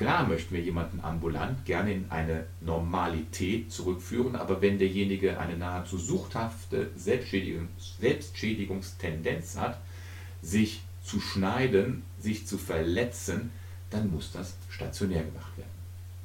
klar 0.00 0.26
möchten 0.26 0.54
wir 0.54 0.62
jemanden 0.62 1.00
ambulant 1.02 1.66
gerne 1.66 1.92
in 1.92 2.06
eine 2.10 2.46
Normalität 2.62 3.70
zurückführen, 3.70 4.34
aber 4.34 4.62
wenn 4.62 4.78
derjenige 4.78 5.38
eine 5.38 5.58
nahezu 5.58 5.98
suchthafte 5.98 6.88
Selbstschädigungs 6.96 7.98
Selbstschädigungstendenz 8.00 9.58
hat, 9.58 9.78
sich 10.40 10.80
zu 11.04 11.20
schneiden, 11.20 12.02
sich 12.18 12.46
zu 12.46 12.56
verletzen, 12.56 13.50
dann 13.90 14.10
muss 14.10 14.32
das 14.32 14.54
stationär 14.70 15.22
gemacht 15.22 15.58
werden. 15.58 15.68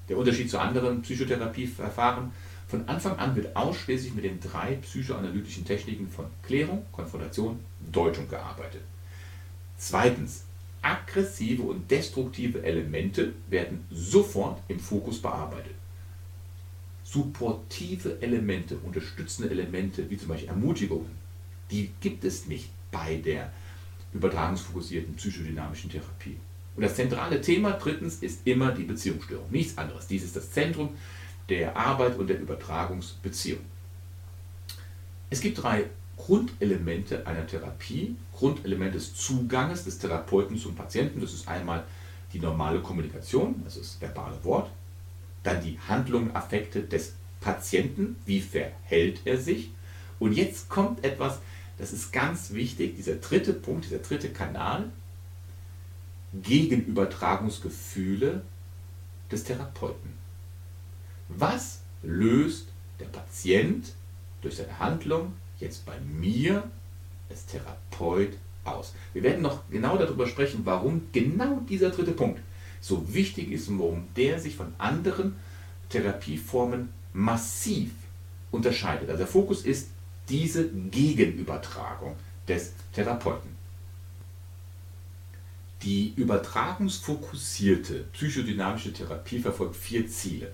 Der 0.07 0.17
Unterschied 0.17 0.49
zu 0.49 0.57
anderen 0.57 1.01
Psychotherapieverfahren, 1.01 2.31
von 2.69 2.87
Anfang 2.87 3.17
an 3.17 3.35
wird 3.35 3.57
ausschließlich 3.57 4.13
mit 4.13 4.23
den 4.23 4.39
drei 4.39 4.75
psychoanalytischen 4.75 5.65
Techniken 5.65 6.07
von 6.09 6.27
Klärung, 6.43 6.85
Konfrontation, 6.93 7.59
Deutung 7.91 8.29
gearbeitet. 8.29 8.83
Zweitens, 9.77 10.45
aggressive 10.85 11.63
und 11.63 11.89
destruktive 11.89 12.61
Elemente 12.63 13.33
werden 13.49 13.85
sofort 13.89 14.61
im 14.67 14.79
Fokus 14.79 15.19
bearbeitet. 15.19 15.73
Supportive 17.03 18.21
Elemente, 18.21 18.77
unterstützende 18.77 19.49
Elemente, 19.49 20.07
wie 20.09 20.17
zum 20.17 20.27
Beispiel 20.27 20.49
Ermutigungen, 20.49 21.09
die 21.71 21.89
gibt 21.99 22.23
es 22.23 22.45
nicht 22.45 22.69
bei 22.91 23.15
der 23.15 23.51
übertragungsfokussierten 24.13 25.15
psychodynamischen 25.15 25.89
Therapie. 25.89 26.37
Und 26.75 26.83
das 26.83 26.95
zentrale 26.95 27.41
Thema 27.41 27.71
drittens 27.71 28.17
ist 28.21 28.45
immer 28.45 28.71
die 28.71 28.83
Beziehungsstörung, 28.83 29.49
nichts 29.49 29.77
anderes. 29.77 30.05
Dies 30.05 30.23
ist 30.23 30.35
das 30.35 30.51
Zentrum 30.51 30.89
der 31.49 31.75
Arbeit 31.75 32.17
und 32.17 32.27
der 32.27 32.39
Übertragungsbeziehung. 32.39 33.61
Es 35.31 35.41
gibt 35.41 35.61
drei 35.61 35.85
Grundelemente 36.17 37.27
einer 37.27 37.45
Therapie, 37.45 38.15
Grundelemente 38.33 38.97
des 38.97 39.13
Zuganges 39.15 39.83
des 39.83 39.99
Therapeuten 39.99 40.57
zum 40.57 40.73
Patienten. 40.75 41.21
Das 41.21 41.33
ist 41.33 41.47
einmal 41.47 41.83
die 42.33 42.39
normale 42.39 42.81
Kommunikation, 42.81 43.61
das 43.63 43.77
ist 43.77 43.95
das 43.95 44.01
verbale 44.01 44.43
Wort, 44.43 44.71
dann 45.43 45.61
die 45.61 45.77
Handlungen, 45.87 46.35
Affekte 46.35 46.81
des 46.81 47.13
Patienten, 47.39 48.15
wie 48.25 48.41
verhält 48.41 49.21
er 49.25 49.37
sich. 49.37 49.69
Und 50.19 50.33
jetzt 50.33 50.69
kommt 50.69 51.03
etwas, 51.03 51.39
das 51.77 51.93
ist 51.93 52.11
ganz 52.11 52.53
wichtig, 52.53 52.95
dieser 52.95 53.15
dritte 53.15 53.53
Punkt, 53.53 53.85
dieser 53.85 53.99
dritte 53.99 54.29
Kanal, 54.29 54.89
Gegenübertragungsgefühle 56.33 58.41
des 59.31 59.43
Therapeuten. 59.43 60.13
Was 61.29 61.81
löst 62.03 62.67
der 62.99 63.05
Patient 63.05 63.93
durch 64.41 64.57
seine 64.57 64.77
Handlung 64.79 65.33
jetzt 65.59 65.85
bei 65.85 65.99
mir 65.99 66.63
als 67.29 67.45
Therapeut 67.45 68.33
aus? 68.63 68.93
Wir 69.13 69.23
werden 69.23 69.41
noch 69.41 69.61
genau 69.69 69.97
darüber 69.97 70.27
sprechen, 70.27 70.61
warum 70.63 71.07
genau 71.11 71.61
dieser 71.69 71.89
dritte 71.89 72.11
Punkt 72.11 72.41
so 72.81 73.13
wichtig 73.13 73.51
ist 73.51 73.67
und 73.67 73.79
warum 73.79 74.07
der 74.15 74.39
sich 74.39 74.55
von 74.55 74.73
anderen 74.77 75.35
Therapieformen 75.89 76.89
massiv 77.13 77.91
unterscheidet. 78.51 79.09
Also 79.09 79.19
der 79.19 79.27
Fokus 79.27 79.65
ist 79.65 79.89
diese 80.29 80.69
Gegenübertragung 80.69 82.15
des 82.47 82.73
Therapeuten. 82.93 83.55
Die 85.81 86.13
übertragungsfokussierte 86.15 88.05
psychodynamische 88.13 88.93
Therapie 88.93 89.39
verfolgt 89.39 89.75
vier 89.75 90.07
Ziele. 90.07 90.51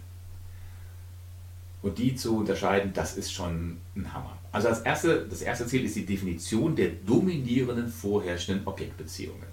Und 1.82 1.98
die 1.98 2.16
zu 2.16 2.38
unterscheiden, 2.38 2.92
das 2.94 3.18
ist 3.18 3.32
schon 3.32 3.78
ein 3.96 4.14
Hammer. 4.14 4.38
Also 4.52 4.68
das 4.68 4.82
erste, 4.82 5.26
das 5.30 5.42
erste 5.42 5.66
Ziel 5.66 5.86
ist 5.86 5.96
die 5.96 6.06
Definition 6.06 6.76
der 6.76 6.90
dominierenden 6.90 7.88
vorherrschenden 7.88 8.68
Objektbeziehungen. 8.68 9.48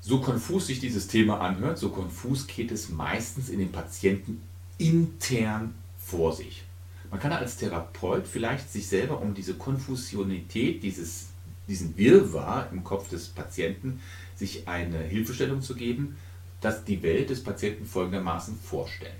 So 0.00 0.20
konfus 0.20 0.66
sich 0.66 0.80
dieses 0.80 1.06
Thema 1.06 1.40
anhört, 1.40 1.78
so 1.78 1.88
konfus 1.88 2.46
geht 2.46 2.70
es 2.70 2.90
meistens 2.90 3.48
in 3.48 3.58
den 3.58 3.72
Patienten 3.72 4.42
intern 4.76 5.74
vor 5.98 6.34
sich. 6.34 6.64
Man 7.10 7.20
kann 7.20 7.32
als 7.32 7.56
Therapeut 7.56 8.26
vielleicht 8.26 8.70
sich 8.70 8.86
selber 8.86 9.20
um 9.20 9.32
diese 9.32 9.54
Konfusionität, 9.54 10.82
dieses, 10.82 11.28
diesen 11.68 11.96
Wirrwarr 11.96 12.68
im 12.72 12.84
Kopf 12.84 13.08
des 13.08 13.28
Patienten, 13.28 14.00
sich 14.36 14.68
eine 14.68 14.98
Hilfestellung 14.98 15.62
zu 15.62 15.74
geben, 15.74 16.16
dass 16.60 16.84
die 16.84 17.02
Welt 17.02 17.30
des 17.30 17.42
Patienten 17.42 17.86
folgendermaßen 17.86 18.58
vorstellen. 18.58 19.16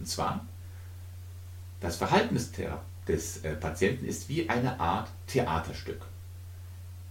Und 0.00 0.08
zwar, 0.08 0.44
das 1.80 1.96
Verhalten 1.96 2.34
des, 2.34 2.50
des 3.08 3.44
äh, 3.44 3.54
Patienten 3.54 4.06
ist 4.06 4.28
wie 4.28 4.48
eine 4.48 4.80
Art 4.80 5.10
Theaterstück. 5.26 6.00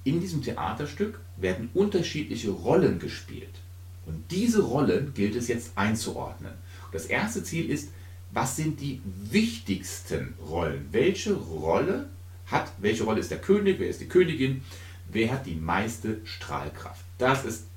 In 0.04 0.20
diesem 0.20 0.42
Theaterstück 0.42 1.20
werden 1.38 1.70
unterschiedliche 1.74 2.52
Rollen 2.52 3.00
gespielt. 3.00 3.62
Und 4.06 4.32
diese 4.32 4.62
Rollen 4.62 5.14
gilt 5.14 5.36
es 5.36 5.48
jetzt 5.48 5.78
einzuordnen. 5.78 6.52
Und 6.86 6.94
das 6.94 7.06
erste 7.06 7.44
Ziel 7.44 7.70
ist, 7.70 7.90
was 8.32 8.56
sind 8.56 8.82
die 8.82 9.02
wichtigsten 9.06 10.34
Rollen? 10.50 10.88
Welche 10.92 11.34
Rolle 11.34 12.10
hat, 12.48 12.72
welche 12.80 13.04
Rolle 13.04 13.20
ist 13.20 13.32
der 13.32 13.40
König, 13.40 13.80
wer 13.80 13.88
ist 13.88 14.02
die 14.02 14.08
Königin, 14.08 14.64
wer 15.12 15.32
hat 15.32 15.46
die 15.46 15.56
meiste 15.56 16.18
Strahlkraft? 16.26 17.06
Das 17.18 17.46
ist 17.46 17.68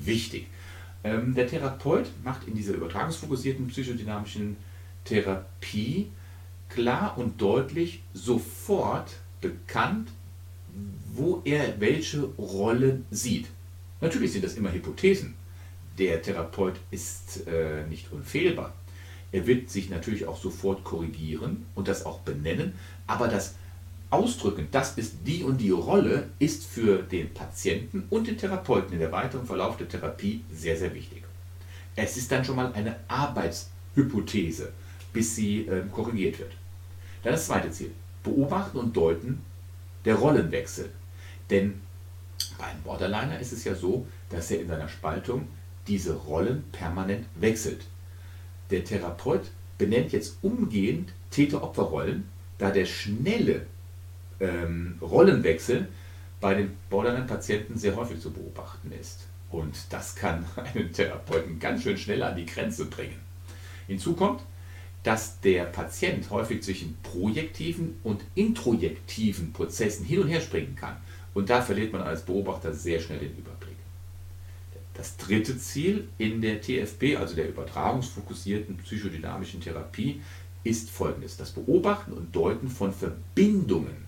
wichtig. 0.00 0.46
Ähm, 1.04 1.34
der 1.34 1.46
Therapeut 1.46 2.10
macht 2.24 2.48
in 2.48 2.54
dieser 2.54 2.74
übertragungsfokussierten 2.74 3.68
psychodynamischen 3.68 4.56
Therapie 5.04 6.10
klar 6.68 7.16
und 7.18 7.40
deutlich 7.40 8.02
sofort 8.12 9.16
bekannt, 9.40 10.10
wo 11.14 11.42
er 11.44 11.80
welche 11.80 12.24
Rollen 12.38 13.06
sieht. 13.10 13.46
Natürlich 14.00 14.32
sind 14.32 14.44
das 14.44 14.54
immer 14.54 14.72
Hypothesen. 14.72 15.34
Der 15.98 16.22
Therapeut 16.22 16.76
ist 16.90 17.46
äh, 17.48 17.84
nicht 17.88 18.12
unfehlbar. 18.12 18.72
Er 19.32 19.46
wird 19.46 19.68
sich 19.68 19.90
natürlich 19.90 20.26
auch 20.26 20.40
sofort 20.40 20.84
korrigieren 20.84 21.66
und 21.74 21.88
das 21.88 22.06
auch 22.06 22.20
benennen, 22.20 22.74
aber 23.06 23.28
das 23.28 23.56
Ausdrücken, 24.10 24.68
das 24.70 24.96
ist 24.96 25.16
die 25.26 25.44
und 25.44 25.58
die 25.58 25.70
Rolle, 25.70 26.30
ist 26.38 26.64
für 26.64 27.02
den 27.02 27.34
Patienten 27.34 28.04
und 28.08 28.26
den 28.26 28.38
Therapeuten 28.38 28.94
in 28.94 29.00
der 29.00 29.12
weiteren 29.12 29.44
Verlauf 29.44 29.76
der 29.76 29.88
Therapie 29.88 30.42
sehr, 30.50 30.78
sehr 30.78 30.94
wichtig. 30.94 31.24
Es 31.94 32.16
ist 32.16 32.32
dann 32.32 32.44
schon 32.44 32.56
mal 32.56 32.72
eine 32.72 32.96
Arbeitshypothese, 33.08 34.72
bis 35.12 35.36
sie 35.36 35.66
äh, 35.66 35.82
korrigiert 35.92 36.38
wird. 36.38 36.52
Dann 37.22 37.32
das 37.32 37.46
zweite 37.46 37.70
Ziel. 37.70 37.92
Beobachten 38.22 38.78
und 38.78 38.96
deuten 38.96 39.42
der 40.04 40.16
Rollenwechsel. 40.16 40.90
Denn 41.50 41.80
bei 42.58 42.64
einem 42.66 42.82
Borderliner 42.82 43.38
ist 43.40 43.52
es 43.52 43.64
ja 43.64 43.74
so, 43.74 44.06
dass 44.30 44.50
er 44.50 44.60
in 44.60 44.68
seiner 44.68 44.88
Spaltung 44.88 45.48
diese 45.86 46.14
Rollen 46.14 46.64
permanent 46.72 47.26
wechselt. 47.36 47.84
Der 48.70 48.84
Therapeut 48.84 49.50
benennt 49.78 50.12
jetzt 50.12 50.38
umgehend 50.42 51.12
Täter-Opfer-Rollen, 51.30 52.28
da 52.58 52.70
der 52.70 52.84
schnelle 52.84 53.66
ähm, 54.40 54.98
Rollenwechsel 55.00 55.88
bei 56.40 56.54
den 56.54 56.76
Borderline-Patienten 56.90 57.78
sehr 57.78 57.96
häufig 57.96 58.20
zu 58.20 58.30
beobachten 58.30 58.92
ist. 58.92 59.26
Und 59.50 59.76
das 59.90 60.14
kann 60.14 60.44
einen 60.74 60.92
Therapeuten 60.92 61.58
ganz 61.58 61.82
schön 61.82 61.96
schnell 61.96 62.22
an 62.22 62.36
die 62.36 62.46
Grenze 62.46 62.86
bringen. 62.86 63.18
Hinzu 63.86 64.14
kommt, 64.14 64.42
dass 65.08 65.40
der 65.40 65.64
Patient 65.64 66.28
häufig 66.28 66.62
zwischen 66.62 66.98
projektiven 67.02 67.98
und 68.02 68.20
introjektiven 68.34 69.54
Prozessen 69.54 70.04
hin 70.04 70.20
und 70.20 70.28
her 70.28 70.42
springen 70.42 70.76
kann. 70.76 70.98
Und 71.32 71.48
da 71.48 71.62
verliert 71.62 71.94
man 71.94 72.02
als 72.02 72.20
Beobachter 72.20 72.74
sehr 72.74 73.00
schnell 73.00 73.20
den 73.20 73.34
Überblick. 73.38 73.78
Das 74.92 75.16
dritte 75.16 75.56
Ziel 75.56 76.08
in 76.18 76.42
der 76.42 76.60
TFP, 76.60 77.16
also 77.16 77.34
der 77.34 77.48
übertragungsfokussierten 77.48 78.76
psychodynamischen 78.76 79.62
Therapie, 79.62 80.20
ist 80.62 80.90
folgendes: 80.90 81.38
Das 81.38 81.52
Beobachten 81.52 82.12
und 82.12 82.36
Deuten 82.36 82.68
von 82.68 82.92
Verbindungen 82.92 84.04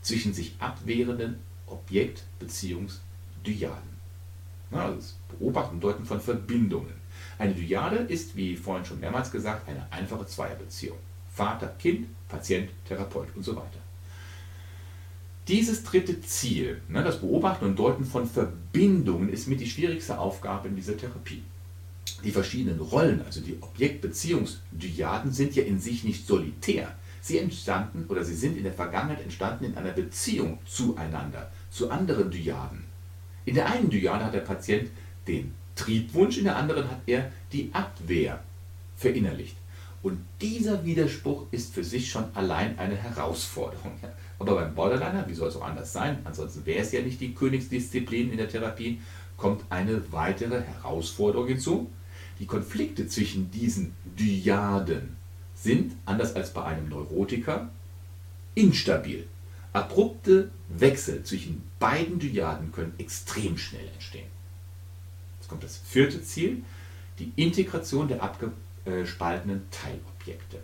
zwischen 0.00 0.32
sich 0.32 0.54
abwehrenden 0.58 1.36
Objekt-Beziehungs-Dyaden. 1.66 3.90
Also 4.70 4.96
das 4.96 5.18
Beobachten 5.38 5.74
und 5.74 5.84
Deuten 5.84 6.06
von 6.06 6.18
Verbindungen. 6.18 6.99
Eine 7.40 7.54
Dyade 7.54 7.96
ist, 7.96 8.36
wie 8.36 8.54
vorhin 8.54 8.84
schon 8.84 9.00
mehrmals 9.00 9.30
gesagt, 9.30 9.66
eine 9.66 9.90
einfache 9.90 10.26
Zweierbeziehung. 10.26 10.98
Vater, 11.32 11.68
Kind, 11.78 12.06
Patient, 12.28 12.68
Therapeut 12.86 13.28
und 13.34 13.42
so 13.42 13.56
weiter. 13.56 13.78
Dieses 15.48 15.82
dritte 15.82 16.20
Ziel, 16.20 16.82
ne, 16.90 17.02
das 17.02 17.18
Beobachten 17.18 17.64
und 17.64 17.78
Deuten 17.78 18.04
von 18.04 18.26
Verbindungen, 18.26 19.30
ist 19.30 19.48
mit 19.48 19.58
die 19.58 19.70
schwierigste 19.70 20.18
Aufgabe 20.18 20.68
in 20.68 20.76
dieser 20.76 20.98
Therapie. 20.98 21.42
Die 22.22 22.30
verschiedenen 22.30 22.78
Rollen, 22.78 23.22
also 23.24 23.40
die 23.40 23.56
Objektbeziehungsdyaden, 23.58 25.32
sind 25.32 25.54
ja 25.54 25.62
in 25.62 25.80
sich 25.80 26.04
nicht 26.04 26.26
solitär. 26.26 26.94
Sie 27.22 27.38
entstanden 27.38 28.04
oder 28.08 28.22
sie 28.22 28.36
sind 28.36 28.58
in 28.58 28.64
der 28.64 28.74
Vergangenheit 28.74 29.22
entstanden 29.22 29.64
in 29.64 29.78
einer 29.78 29.92
Beziehung 29.92 30.58
zueinander, 30.66 31.50
zu 31.70 31.90
anderen 31.90 32.30
Dyaden. 32.30 32.84
In 33.46 33.54
der 33.54 33.70
einen 33.70 33.88
Dyade 33.88 34.26
hat 34.26 34.34
der 34.34 34.40
Patient 34.40 34.90
den 35.26 35.54
Triebwunsch, 35.80 36.36
in 36.38 36.44
der 36.44 36.56
anderen 36.56 36.90
hat 36.90 37.00
er 37.06 37.32
die 37.52 37.70
Abwehr 37.72 38.40
verinnerlicht. 38.96 39.56
Und 40.02 40.18
dieser 40.40 40.84
Widerspruch 40.84 41.46
ist 41.50 41.74
für 41.74 41.84
sich 41.84 42.10
schon 42.10 42.24
allein 42.34 42.78
eine 42.78 42.96
Herausforderung. 42.96 43.92
Aber 44.38 44.54
beim 44.54 44.74
Borderliner, 44.74 45.26
wie 45.26 45.34
soll 45.34 45.48
es 45.48 45.56
auch 45.56 45.66
anders 45.66 45.92
sein, 45.92 46.18
ansonsten 46.24 46.64
wäre 46.64 46.80
es 46.80 46.92
ja 46.92 47.00
nicht 47.02 47.20
die 47.20 47.34
Königsdisziplin 47.34 48.30
in 48.30 48.38
der 48.38 48.48
Therapie, 48.48 49.00
kommt 49.36 49.64
eine 49.70 50.12
weitere 50.12 50.62
Herausforderung 50.62 51.48
hinzu. 51.48 51.90
Die 52.38 52.46
Konflikte 52.46 53.06
zwischen 53.06 53.50
diesen 53.50 53.94
Dyaden 54.18 55.16
sind, 55.54 55.92
anders 56.06 56.34
als 56.36 56.52
bei 56.52 56.64
einem 56.64 56.88
Neurotiker, 56.88 57.70
instabil. 58.54 59.26
Abrupte 59.72 60.50
Wechsel 60.68 61.22
zwischen 61.24 61.62
beiden 61.78 62.18
Dyaden 62.18 62.72
können 62.72 62.94
extrem 62.98 63.56
schnell 63.56 63.86
entstehen 63.94 64.39
kommt 65.50 65.64
das 65.64 65.76
vierte 65.84 66.22
Ziel, 66.22 66.62
die 67.18 67.32
Integration 67.36 68.08
der 68.08 68.22
abgespaltenen 68.22 69.62
Teilobjekte. 69.70 70.60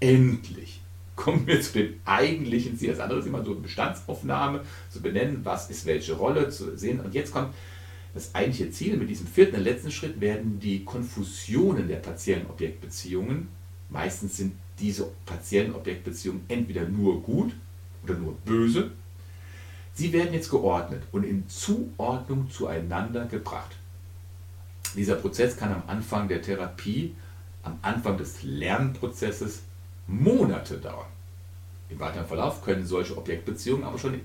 Endlich 0.00 0.80
kommen 1.16 1.46
wir 1.46 1.60
zu 1.60 1.74
dem 1.74 2.00
eigentlichen 2.06 2.78
Ziel. 2.78 2.90
Das 2.90 3.00
andere 3.00 3.18
ist 3.18 3.26
immer 3.26 3.44
so 3.44 3.50
eine 3.50 3.60
Bestandsaufnahme, 3.60 4.62
zu 4.88 5.02
benennen, 5.02 5.40
was 5.44 5.68
ist 5.68 5.84
welche 5.84 6.14
Rolle, 6.14 6.48
zu 6.48 6.78
sehen. 6.78 7.00
Und 7.00 7.14
jetzt 7.14 7.32
kommt 7.32 7.54
das 8.14 8.34
eigentliche 8.34 8.70
Ziel. 8.70 8.96
Mit 8.96 9.10
diesem 9.10 9.26
vierten 9.26 9.56
und 9.56 9.64
letzten 9.64 9.90
Schritt 9.90 10.20
werden 10.20 10.58
die 10.58 10.84
Konfusionen 10.84 11.88
der 11.88 11.96
partiellen 11.96 12.46
Objektbeziehungen, 12.46 13.48
meistens 13.90 14.38
sind 14.38 14.54
diese 14.78 15.10
partiellen 15.26 15.74
Objektbeziehungen 15.74 16.44
entweder 16.48 16.88
nur 16.88 17.20
gut 17.20 17.52
oder 18.02 18.14
nur 18.14 18.34
böse, 18.46 18.92
sie 19.92 20.12
werden 20.12 20.32
jetzt 20.32 20.48
geordnet 20.48 21.02
und 21.12 21.24
in 21.24 21.46
Zuordnung 21.48 22.50
zueinander 22.50 23.26
gebracht. 23.26 23.76
Dieser 24.94 25.16
Prozess 25.16 25.56
kann 25.56 25.72
am 25.72 25.82
Anfang 25.86 26.28
der 26.28 26.42
Therapie, 26.42 27.14
am 27.62 27.78
Anfang 27.82 28.16
des 28.16 28.42
Lernprozesses 28.42 29.62
Monate 30.06 30.78
dauern. 30.78 31.06
Im 31.88 32.00
weiteren 32.00 32.26
Verlauf 32.26 32.64
können 32.64 32.86
solche 32.86 33.16
Objektbeziehungen 33.16 33.84
aber 33.84 33.98
schon 33.98 34.20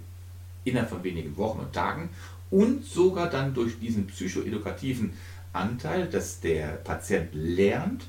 innerhalb 0.63 0.89
von 0.89 1.03
wenigen 1.03 1.35
Wochen 1.37 1.59
und 1.59 1.73
Tagen 1.73 2.09
und 2.49 2.85
sogar 2.85 3.29
dann 3.29 3.53
durch 3.53 3.79
diesen 3.79 4.07
psychoedukativen 4.07 5.13
Anteil, 5.53 6.07
dass 6.07 6.39
der 6.39 6.67
Patient 6.67 7.29
lernt, 7.33 8.07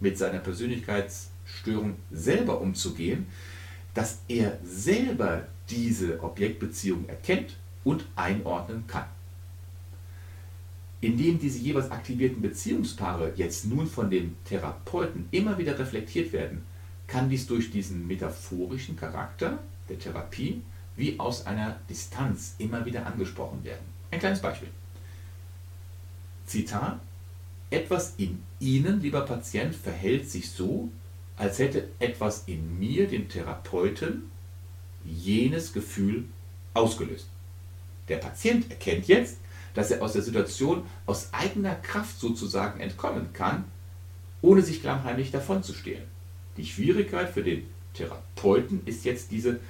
mit 0.00 0.18
seiner 0.18 0.38
Persönlichkeitsstörung 0.38 1.96
selber 2.10 2.60
umzugehen, 2.60 3.26
dass 3.94 4.20
er 4.28 4.58
selber 4.62 5.46
diese 5.70 6.22
Objektbeziehung 6.22 7.08
erkennt 7.08 7.56
und 7.82 8.04
einordnen 8.14 8.86
kann. 8.86 9.06
Indem 11.00 11.38
diese 11.38 11.58
jeweils 11.58 11.90
aktivierten 11.90 12.40
Beziehungspaare 12.40 13.32
jetzt 13.36 13.66
nun 13.66 13.86
von 13.86 14.10
dem 14.10 14.36
Therapeuten 14.44 15.28
immer 15.30 15.58
wieder 15.58 15.78
reflektiert 15.78 16.32
werden, 16.32 16.62
kann 17.06 17.28
dies 17.28 17.46
durch 17.46 17.70
diesen 17.70 18.06
metaphorischen 18.06 18.96
Charakter 18.96 19.58
der 19.88 19.98
Therapie 19.98 20.62
wie 20.96 21.18
aus 21.20 21.46
einer 21.46 21.78
Distanz 21.88 22.54
immer 22.58 22.84
wieder 22.84 23.06
angesprochen 23.06 23.62
werden. 23.62 23.84
Ein 24.10 24.18
kleines 24.18 24.40
Beispiel. 24.40 24.68
Zitat. 26.46 27.00
Etwas 27.68 28.14
in 28.16 28.42
Ihnen, 28.60 29.00
lieber 29.00 29.22
Patient, 29.22 29.74
verhält 29.74 30.30
sich 30.30 30.50
so, 30.50 30.88
als 31.36 31.58
hätte 31.58 31.88
etwas 31.98 32.44
in 32.46 32.78
mir, 32.78 33.08
dem 33.08 33.28
Therapeuten, 33.28 34.30
jenes 35.04 35.72
Gefühl 35.72 36.24
ausgelöst. 36.74 37.26
Der 38.08 38.18
Patient 38.18 38.70
erkennt 38.70 39.08
jetzt, 39.08 39.38
dass 39.76 39.90
er 39.90 40.02
aus 40.02 40.14
der 40.14 40.22
Situation 40.22 40.84
aus 41.04 41.28
eigener 41.32 41.74
Kraft 41.74 42.18
sozusagen 42.18 42.80
entkommen 42.80 43.32
kann, 43.34 43.64
ohne 44.40 44.62
sich 44.62 44.80
klammheimlich 44.80 45.30
davonzustehlen. 45.30 46.04
Die 46.56 46.64
Schwierigkeit 46.64 47.28
für 47.28 47.42
den 47.42 47.66
Therapeuten 47.92 48.80
ist 48.86 49.04
jetzt 49.04 49.30
diese 49.30 49.60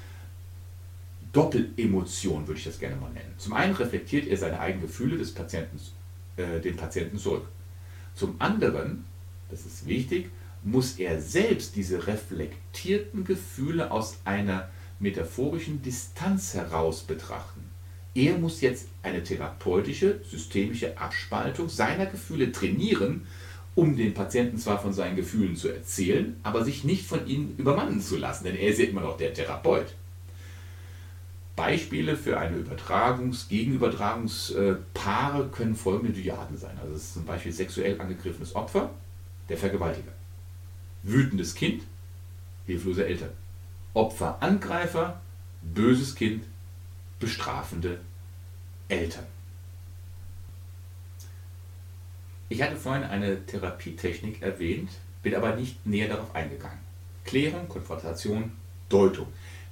Doppelemotion, 1.32 2.46
würde 2.46 2.58
ich 2.58 2.64
das 2.64 2.78
gerne 2.78 2.96
mal 2.96 3.10
nennen. 3.10 3.34
Zum 3.36 3.52
einen 3.52 3.74
reflektiert 3.74 4.28
er 4.28 4.36
seine 4.36 4.60
eigenen 4.60 4.86
Gefühle 4.86 5.18
des 5.18 5.34
Patienten, 5.34 5.80
äh, 6.36 6.60
den 6.60 6.76
Patienten 6.76 7.18
zurück. 7.18 7.48
Zum 8.14 8.36
anderen, 8.38 9.04
das 9.50 9.66
ist 9.66 9.88
wichtig, 9.88 10.30
muss 10.62 10.98
er 10.98 11.20
selbst 11.20 11.74
diese 11.74 12.06
reflektierten 12.06 13.24
Gefühle 13.24 13.90
aus 13.90 14.18
einer 14.24 14.70
metaphorischen 15.00 15.82
Distanz 15.82 16.54
heraus 16.54 17.02
betrachten. 17.02 17.65
Er 18.16 18.38
muss 18.38 18.62
jetzt 18.62 18.88
eine 19.02 19.22
therapeutische, 19.22 20.20
systemische 20.24 20.96
Abspaltung 20.96 21.68
seiner 21.68 22.06
Gefühle 22.06 22.50
trainieren, 22.50 23.26
um 23.74 23.94
den 23.94 24.14
Patienten 24.14 24.56
zwar 24.56 24.80
von 24.80 24.94
seinen 24.94 25.16
Gefühlen 25.16 25.54
zu 25.54 25.68
erzählen, 25.68 26.34
aber 26.42 26.64
sich 26.64 26.82
nicht 26.82 27.06
von 27.06 27.26
ihnen 27.26 27.54
übermannen 27.58 28.00
zu 28.00 28.16
lassen, 28.16 28.44
denn 28.44 28.56
er 28.56 28.70
ist 28.70 28.78
ja 28.78 28.86
immer 28.86 29.02
noch 29.02 29.18
der 29.18 29.34
Therapeut. 29.34 29.92
Beispiele 31.56 32.16
für 32.16 32.38
eine 32.38 32.56
Übertragungs-, 32.56 33.50
Gegenübertragungspaare 33.50 35.48
können 35.52 35.76
folgende 35.76 36.14
Dyaden 36.14 36.56
sein. 36.56 36.78
Also 36.80 36.94
das 36.94 37.02
ist 37.02 37.12
zum 37.14 37.26
Beispiel 37.26 37.52
sexuell 37.52 38.00
angegriffenes 38.00 38.56
Opfer, 38.56 38.94
der 39.50 39.58
Vergewaltiger. 39.58 40.12
Wütendes 41.02 41.54
Kind, 41.54 41.82
hilflose 42.64 43.06
Eltern. 43.06 43.32
Opfer, 43.92 44.42
Angreifer, 44.42 45.20
böses 45.62 46.14
Kind, 46.14 46.44
bestrafende 47.20 48.00
Eltern. 48.88 49.26
Ich 52.48 52.62
hatte 52.62 52.76
vorhin 52.76 53.04
eine 53.04 53.44
Therapietechnik 53.44 54.42
erwähnt, 54.42 54.90
bin 55.22 55.34
aber 55.34 55.56
nicht 55.56 55.84
näher 55.84 56.08
darauf 56.08 56.34
eingegangen. 56.34 56.78
Klärung, 57.24 57.68
Konfrontation, 57.68 58.52
Deutung. 58.88 59.26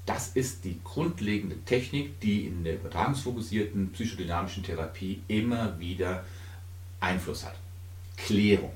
Das 0.07 0.29
ist 0.29 0.65
die 0.65 0.81
grundlegende 0.83 1.57
Technik, 1.65 2.21
die 2.21 2.47
in 2.47 2.65
der 2.65 2.75
übertragungsfokussierten 2.75 3.93
psychodynamischen 3.93 4.65
Therapie 4.65 5.23
immer 5.29 5.79
wieder 5.79 6.25
Einfluss 7.01 7.45
hat. 7.45 7.55
Klärung. 8.17 8.73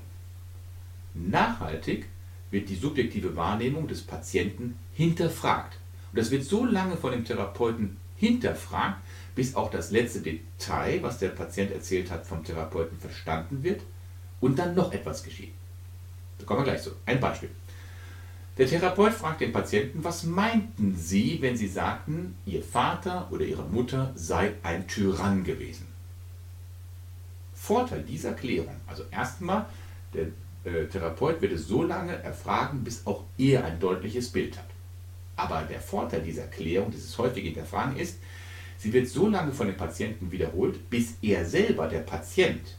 Nachhaltig 1.14 2.07
wird 2.51 2.68
die 2.68 2.76
subjektive 2.76 3.36
Wahrnehmung 3.36 3.89
des 3.89 4.03
Patienten 4.03 4.78
hinterfragt 4.95 5.78
Und 6.12 6.18
das 6.18 6.30
wird 6.30 6.45
so 6.45 6.64
lange 6.64 6.97
von 6.97 7.12
dem 7.12 7.24
Therapeuten 7.24 7.97
hinterfragt, 8.16 9.03
bis 9.39 9.55
auch 9.55 9.70
das 9.70 9.93
letzte 9.93 10.20
Detail, 10.20 11.01
was 11.01 11.20
der 11.20 11.28
Patient 11.28 11.70
erzählt 11.70 12.11
hat, 12.11 12.26
vom 12.26 12.43
Therapeuten 12.43 12.99
verstanden 12.99 13.62
wird 13.62 13.82
und 14.41 14.59
dann 14.59 14.74
noch 14.74 14.93
etwas 14.93 15.22
geschieht. 15.22 15.53
Da 16.39 16.45
kommen 16.45 16.62
wir 16.62 16.64
gleich 16.64 16.82
zu. 16.82 16.91
Ein 17.07 17.20
Beispiel. 17.20 17.51
Der 18.57 18.66
Therapeut 18.66 19.12
fragt 19.12 19.41
den 19.41 19.53
Patienten, 19.53 20.03
was 20.03 20.24
meinten 20.24 20.97
Sie, 20.97 21.39
wenn 21.41 21.57
Sie 21.57 21.68
sagten, 21.68 22.34
Ihr 22.47 22.64
Vater 22.64 23.28
oder 23.30 23.45
Ihre 23.45 23.62
Mutter 23.62 24.11
sei 24.16 24.55
ein 24.64 24.89
Tyrann 24.89 25.45
gewesen? 25.45 25.86
Vorteil 27.55 28.03
dieser 28.03 28.32
Klärung, 28.32 28.74
also 28.89 29.05
erstmal, 29.12 29.66
der 30.14 30.26
äh, 30.64 30.86
Therapeut 30.86 31.41
wird 31.41 31.53
es 31.53 31.68
so 31.68 31.84
lange 31.84 32.20
erfragen, 32.24 32.82
bis 32.82 33.07
auch 33.07 33.22
er 33.39 33.64
ein 33.64 33.78
deutliches 33.78 34.30
Bild 34.32 34.59
hat. 34.59 34.66
Aber 35.36 35.62
der 35.62 35.80
Vorteil 35.80 36.22
dieser 36.22 36.49
Klärung, 36.49 36.91
dieses 36.91 37.16
häufige 37.16 37.47
Hinterfragen 37.47 37.97
ist, 37.97 38.18
sie 38.79 38.93
wird 38.93 39.09
so 39.09 39.29
lange 39.29 39.53
von 39.53 39.66
dem 39.66 39.76
Patienten 39.76 40.33
wiederholt, 40.33 40.89
bis 40.89 41.14
er 41.20 41.45
selber, 41.45 41.89
der 41.89 42.01
Patient, 42.01 42.76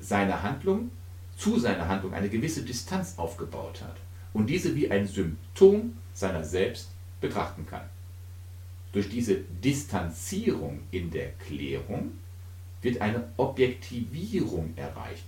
seine 0.00 0.42
Handlung, 0.42 0.90
zu 1.36 1.58
seiner 1.58 1.88
Handlung 1.88 2.14
eine 2.14 2.28
gewisse 2.28 2.62
Distanz 2.62 3.14
aufgebaut 3.16 3.82
hat 3.82 3.96
und 4.32 4.48
diese 4.48 4.74
wie 4.76 4.90
ein 4.90 5.06
Symptom 5.06 5.96
seiner 6.14 6.44
selbst 6.44 6.90
betrachten 7.20 7.66
kann. 7.66 7.82
Durch 8.92 9.08
diese 9.08 9.36
Distanzierung 9.64 10.80
in 10.90 11.10
der 11.10 11.30
Klärung 11.32 12.12
wird 12.82 13.00
eine 13.00 13.28
Objektivierung 13.36 14.74
erreicht. 14.76 15.24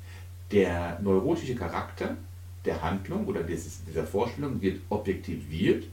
Der 0.51 1.01
neurotische 1.01 1.55
Charakter 1.55 2.17
der 2.65 2.83
Handlung 2.83 3.27
oder 3.27 3.43
dieser 3.43 4.05
Vorstellung 4.05 4.61
wird 4.61 4.81
objektiviert 4.91 5.85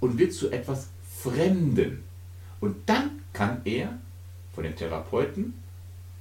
und 0.00 0.18
wird 0.18 0.32
zu 0.32 0.50
etwas 0.50 0.88
Fremden. 1.22 2.02
Und 2.60 2.76
dann 2.86 3.22
kann 3.32 3.62
er 3.64 3.98
von 4.52 4.64
dem 4.64 4.76
Therapeuten 4.76 5.54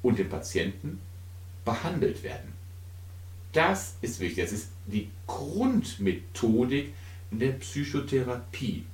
und 0.01 0.17
dem 0.17 0.29
Patienten 0.29 0.99
behandelt 1.65 2.23
werden. 2.23 2.53
Das 3.51 3.95
ist 4.01 4.19
wichtig. 4.19 4.45
Das 4.45 4.53
ist 4.53 4.69
die 4.85 5.09
Grundmethodik 5.27 6.93
in 7.31 7.39
der 7.39 7.51
Psychotherapie. 7.53 8.85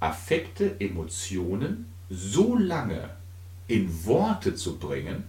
Affekte, 0.00 0.80
Emotionen 0.80 1.86
so 2.08 2.56
lange 2.56 3.10
in 3.68 4.04
Worte 4.04 4.54
zu 4.54 4.78
bringen, 4.78 5.24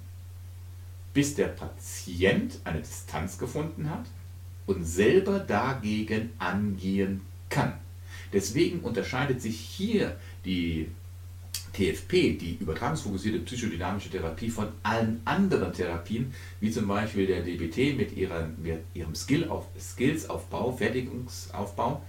bis 1.13 1.36
der 1.36 1.47
Patient 1.47 2.59
eine 2.63 2.80
Distanz 2.80 3.38
gefunden 3.38 3.89
hat 3.89 4.05
und 4.65 4.86
selber 4.86 5.39
dagegen 5.39 6.32
angehen 6.39 7.22
kann. 7.49 7.74
Deswegen 8.32 8.80
unterscheidet 8.80 9.41
sich 9.41 9.59
hier 9.59 10.17
die 10.45 10.89
TFP, 11.74 12.38
die 12.38 12.57
übertragungsfokussierte 12.59 13.39
psychodynamische 13.39 14.09
Therapie, 14.09 14.49
von 14.49 14.67
allen 14.84 15.22
anderen 15.26 15.74
Therapien, 15.74 16.34
wie 16.59 16.72
zum 16.72 16.88
Beispiel 16.88 17.28
der 17.28 17.41
DBT 17.41 17.97
mit, 17.97 18.15
ihrer, 18.15 18.49
mit 18.61 18.82
ihrem 18.93 19.15
Skill-auf, 19.15 19.67
Skillsaufbau, 19.80 20.74
Fertigungsaufbau, 20.74 22.03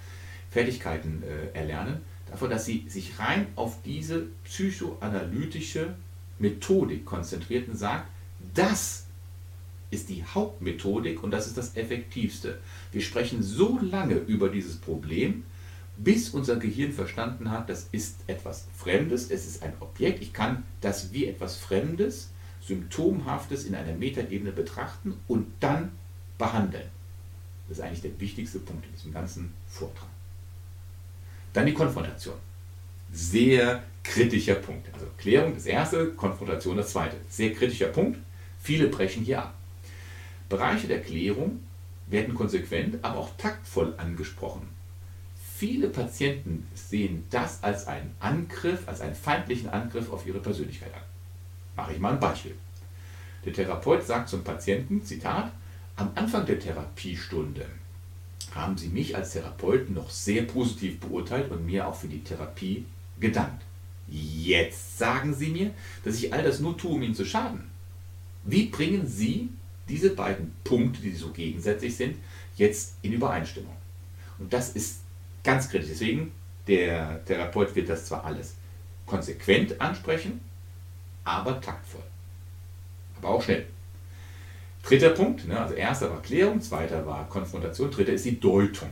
Fertigkeiten 0.51 1.23
äh, 1.23 1.57
erlernen, 1.57 2.01
davon, 2.31 2.51
dass 2.51 2.65
sie 2.65 2.85
sich 2.89 3.19
rein 3.19 3.47
auf 3.57 3.83
diese 3.85 4.27
psychoanalytische 4.45 5.95
Methodik 6.39 7.05
konzentriert 7.05 7.69
und 7.69 7.77
sagt, 7.77 8.09
das 8.55 9.07
ist 9.91 10.09
die 10.09 10.25
Hauptmethodik 10.25 11.23
und 11.23 11.31
das 11.31 11.47
ist 11.47 11.57
das 11.57 11.77
Effektivste. 11.77 12.59
Wir 12.91 13.03
sprechen 13.03 13.43
so 13.43 13.79
lange 13.81 14.15
über 14.15 14.49
dieses 14.49 14.77
Problem, 14.77 15.45
bis 15.97 16.31
unser 16.31 16.57
Gehirn 16.57 16.93
verstanden 16.93 17.51
hat, 17.51 17.69
das 17.69 17.89
ist 17.93 18.17
etwas 18.27 18.67
Fremdes, 18.77 19.31
es 19.31 19.47
ist 19.47 19.63
ein 19.63 19.75
Objekt, 19.81 20.23
ich 20.23 20.33
kann 20.33 20.65
das 20.81 21.13
wie 21.13 21.27
etwas 21.27 21.57
Fremdes, 21.57 22.31
Symptomhaftes 22.61 23.65
in 23.65 23.75
einer 23.75 23.95
Metaebene 23.95 24.53
betrachten 24.53 25.15
und 25.29 25.47
dann 25.61 25.93
behandeln. 26.39 26.89
Das 27.69 27.79
ist 27.79 27.85
eigentlich 27.85 28.03
der 28.03 28.19
wichtigste 28.21 28.59
Punkt 28.59 28.85
in 28.87 28.93
diesem 28.93 29.13
ganzen 29.13 29.53
Vortrag. 29.67 30.09
Dann 31.53 31.67
die 31.67 31.75
Konfrontation. 31.75 32.37
Sehr 33.13 33.83
kritischer 34.03 34.55
Punkt. 34.55 34.89
Also 34.95 35.07
Klärung 35.19 35.55
das 35.55 35.67
erste, 35.67 36.13
Konfrontation 36.13 36.77
das 36.77 36.93
zweite. 36.93 37.17
Sehr 37.29 37.53
kritischer 37.53 37.89
Punkt. 37.89 38.19
Viele 38.61 38.89
brechen 38.89 39.25
hier 39.25 39.43
ab. 39.43 39.55
Bereiche 40.49 40.87
der 40.87 41.03
Klärung 41.03 41.61
werden 42.09 42.35
konsequent, 42.35 43.03
aber 43.03 43.19
auch 43.19 43.37
taktvoll 43.37 43.95
angesprochen. 43.97 44.69
Viele 45.63 45.91
Patienten 45.91 46.67
sehen 46.75 47.23
das 47.31 47.63
als 47.63 47.87
einen 47.87 48.17
Angriff, 48.19 48.81
als 48.89 49.01
einen 49.01 49.15
feindlichen 49.15 49.69
Angriff 49.69 50.11
auf 50.11 50.27
ihre 50.27 50.41
Persönlichkeit 50.41 50.93
an. 50.93 51.03
Mache 51.77 51.93
ich 51.93 52.01
mal 52.01 52.15
ein 52.15 52.19
Beispiel. 52.19 52.57
Der 53.45 53.53
Therapeut 53.53 54.05
sagt 54.05 54.29
zum 54.29 54.43
Patienten, 54.43 55.05
Zitat, 55.05 55.53
am 55.95 56.11
Anfang 56.17 56.47
der 56.47 56.59
Therapiestunde 56.59 57.65
haben 58.53 58.77
Sie 58.77 58.89
mich 58.89 59.15
als 59.15 59.35
Therapeuten 59.35 59.95
noch 59.95 60.11
sehr 60.11 60.43
positiv 60.43 60.99
beurteilt 60.99 61.49
und 61.53 61.65
mir 61.65 61.87
auch 61.87 61.95
für 61.95 62.09
die 62.09 62.25
Therapie 62.25 62.85
gedankt. 63.21 63.63
Jetzt 64.09 64.99
sagen 64.99 65.33
Sie 65.33 65.51
mir, 65.51 65.71
dass 66.05 66.17
ich 66.17 66.33
all 66.33 66.43
das 66.43 66.59
nur 66.59 66.77
tue, 66.77 66.91
um 66.91 67.03
Ihnen 67.03 67.15
zu 67.15 67.25
schaden. 67.25 67.71
Wie 68.43 68.65
bringen 68.65 69.07
Sie 69.07 69.49
diese 69.89 70.11
beiden 70.11 70.51
Punkte, 70.65 71.03
die 71.03 71.15
so 71.15 71.29
gegensätzlich 71.29 71.95
sind, 71.95 72.17
jetzt 72.57 72.97
in 73.03 73.13
Übereinstimmung? 73.13 73.77
Und 74.41 74.53
das 74.53 74.71
ist 74.71 75.02
Ganz 75.43 75.69
kritisch. 75.69 75.89
Deswegen, 75.91 76.33
der 76.67 77.25
Therapeut 77.25 77.75
wird 77.75 77.89
das 77.89 78.07
zwar 78.07 78.25
alles 78.25 78.55
konsequent 79.07 79.81
ansprechen, 79.81 80.41
aber 81.25 81.61
taktvoll. 81.61 82.03
Aber 83.19 83.31
auch 83.31 83.43
schnell. 83.43 83.67
Dritter 84.83 85.11
Punkt, 85.11 85.47
ne, 85.47 85.61
also 85.61 85.75
erster 85.75 86.11
war 86.11 86.23
Klärung, 86.23 86.61
zweiter 86.61 87.07
war 87.07 87.29
Konfrontation, 87.29 87.91
dritter 87.91 88.13
ist 88.13 88.25
die 88.25 88.41
Deutung. 88.41 88.91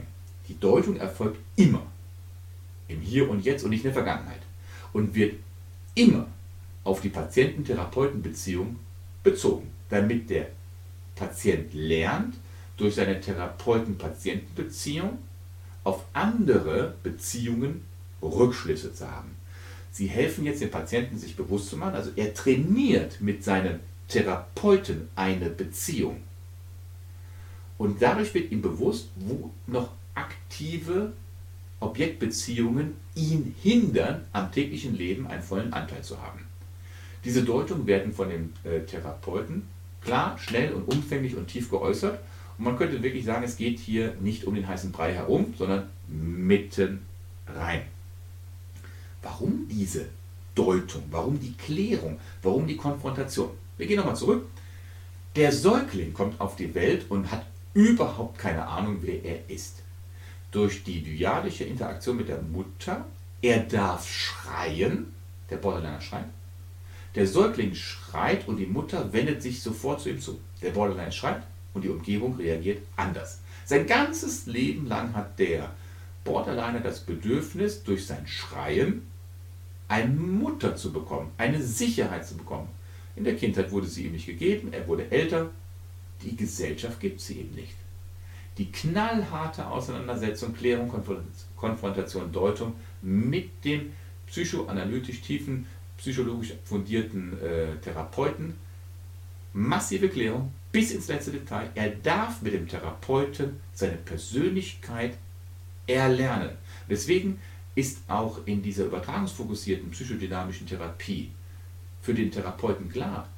Die 0.48 0.58
Deutung 0.58 0.96
erfolgt 0.96 1.38
immer 1.56 1.82
im 2.88 3.00
Hier 3.00 3.28
und 3.28 3.44
Jetzt 3.44 3.64
und 3.64 3.70
nicht 3.70 3.84
in 3.84 3.92
der 3.92 3.94
Vergangenheit 3.94 4.40
und 4.92 5.14
wird 5.14 5.34
immer 5.94 6.26
auf 6.84 7.00
die 7.00 7.08
Patienten-Therapeuten-Beziehung 7.08 8.76
bezogen, 9.22 9.70
damit 9.88 10.30
der 10.30 10.48
Patient 11.14 11.72
lernt, 11.74 12.36
durch 12.76 12.94
seine 12.94 13.20
Therapeuten-Patienten-Beziehung 13.20 15.18
auf 15.84 16.04
andere 16.12 16.94
Beziehungen 17.02 17.84
Rückschlüsse 18.22 18.92
zu 18.94 19.10
haben. 19.10 19.30
Sie 19.92 20.06
helfen 20.06 20.44
jetzt 20.44 20.60
dem 20.62 20.70
Patienten, 20.70 21.18
sich 21.18 21.36
bewusst 21.36 21.68
zu 21.68 21.76
machen, 21.76 21.94
also 21.94 22.10
er 22.16 22.32
trainiert 22.32 23.20
mit 23.20 23.42
seinem 23.42 23.80
Therapeuten 24.08 25.08
eine 25.16 25.50
Beziehung. 25.50 26.22
Und 27.78 28.02
dadurch 28.02 28.34
wird 28.34 28.52
ihm 28.52 28.62
bewusst, 28.62 29.08
wo 29.16 29.50
noch 29.66 29.90
aktive 30.14 31.12
Objektbeziehungen 31.80 32.94
ihn 33.14 33.54
hindern, 33.62 34.26
am 34.32 34.52
täglichen 34.52 34.94
Leben 34.94 35.26
einen 35.26 35.42
vollen 35.42 35.72
Anteil 35.72 36.02
zu 36.02 36.20
haben. 36.20 36.40
Diese 37.24 37.42
Deutungen 37.42 37.86
werden 37.86 38.12
von 38.12 38.28
dem 38.28 38.52
äh, 38.64 38.80
Therapeuten 38.80 39.62
klar, 40.02 40.38
schnell 40.38 40.72
und 40.72 40.88
umfänglich 40.88 41.36
und 41.36 41.48
tief 41.48 41.70
geäußert 41.70 42.18
und 42.60 42.66
man 42.66 42.76
könnte 42.76 43.02
wirklich 43.02 43.24
sagen, 43.24 43.42
es 43.42 43.56
geht 43.56 43.78
hier 43.78 44.14
nicht 44.20 44.44
um 44.44 44.54
den 44.54 44.68
heißen 44.68 44.92
Brei 44.92 45.14
herum, 45.14 45.54
sondern 45.56 45.88
mitten 46.08 47.00
rein. 47.48 47.80
Warum 49.22 49.66
diese 49.66 50.04
Deutung? 50.54 51.04
Warum 51.10 51.40
die 51.40 51.54
Klärung? 51.54 52.20
Warum 52.42 52.66
die 52.66 52.76
Konfrontation? 52.76 53.48
Wir 53.78 53.86
gehen 53.86 53.96
nochmal 53.96 54.14
zurück. 54.14 54.46
Der 55.36 55.52
Säugling 55.52 56.12
kommt 56.12 56.38
auf 56.38 56.56
die 56.56 56.74
Welt 56.74 57.06
und 57.08 57.30
hat 57.30 57.46
überhaupt 57.72 58.36
keine 58.36 58.66
Ahnung, 58.66 58.98
wer 59.00 59.24
er 59.24 59.48
ist. 59.48 59.76
Durch 60.50 60.84
die 60.84 61.02
dyadische 61.02 61.64
Interaktion 61.64 62.18
mit 62.18 62.28
der 62.28 62.42
Mutter, 62.42 63.06
er 63.40 63.60
darf 63.60 64.06
schreien, 64.06 65.14
der 65.48 65.56
Borderliner 65.56 66.02
schreit. 66.02 66.26
Der 67.14 67.26
Säugling 67.26 67.74
schreit 67.74 68.46
und 68.46 68.58
die 68.58 68.66
Mutter 68.66 69.10
wendet 69.14 69.40
sich 69.40 69.62
sofort 69.62 70.02
zu 70.02 70.10
ihm 70.10 70.20
zu. 70.20 70.38
Der 70.60 70.72
Borderliner 70.72 71.10
schreit, 71.10 71.42
und 71.74 71.84
die 71.84 71.88
Umgebung 71.88 72.36
reagiert 72.36 72.82
anders. 72.96 73.40
Sein 73.64 73.86
ganzes 73.86 74.46
Leben 74.46 74.86
lang 74.86 75.14
hat 75.14 75.38
der 75.38 75.70
Borderliner 76.24 76.80
das 76.80 77.00
Bedürfnis, 77.00 77.82
durch 77.82 78.06
sein 78.06 78.26
Schreien 78.26 79.02
eine 79.88 80.08
Mutter 80.08 80.76
zu 80.76 80.92
bekommen, 80.92 81.30
eine 81.38 81.62
Sicherheit 81.62 82.26
zu 82.26 82.36
bekommen. 82.36 82.68
In 83.16 83.24
der 83.24 83.36
Kindheit 83.36 83.70
wurde 83.72 83.86
sie 83.86 84.06
ihm 84.06 84.12
nicht 84.12 84.26
gegeben, 84.26 84.72
er 84.72 84.86
wurde 84.86 85.10
älter, 85.10 85.50
die 86.22 86.36
Gesellschaft 86.36 87.00
gibt 87.00 87.20
sie 87.20 87.40
ihm 87.40 87.50
nicht. 87.52 87.74
Die 88.58 88.70
knallharte 88.70 89.66
Auseinandersetzung, 89.66 90.54
Klärung, 90.54 90.92
Konfrontation, 91.56 92.30
Deutung 92.30 92.74
mit 93.02 93.64
dem 93.64 93.92
psychoanalytisch 94.26 95.22
tiefen, 95.22 95.66
psychologisch 95.96 96.54
fundierten 96.64 97.40
äh, 97.40 97.76
Therapeuten, 97.82 98.54
massive 99.52 100.08
Klärung, 100.08 100.52
bis 100.72 100.92
ins 100.92 101.08
letzte 101.08 101.32
Detail. 101.32 101.70
Er 101.74 101.90
darf 101.90 102.42
mit 102.42 102.54
dem 102.54 102.68
Therapeuten 102.68 103.60
seine 103.72 103.96
Persönlichkeit 103.96 105.16
erlernen. 105.86 106.50
Deswegen 106.88 107.40
ist 107.74 107.98
auch 108.08 108.40
in 108.46 108.62
dieser 108.62 108.86
übertragungsfokussierten 108.86 109.90
psychodynamischen 109.90 110.66
Therapie 110.66 111.30
für 112.02 112.14
den 112.14 112.30
Therapeuten 112.30 112.88
klar, 112.90 113.28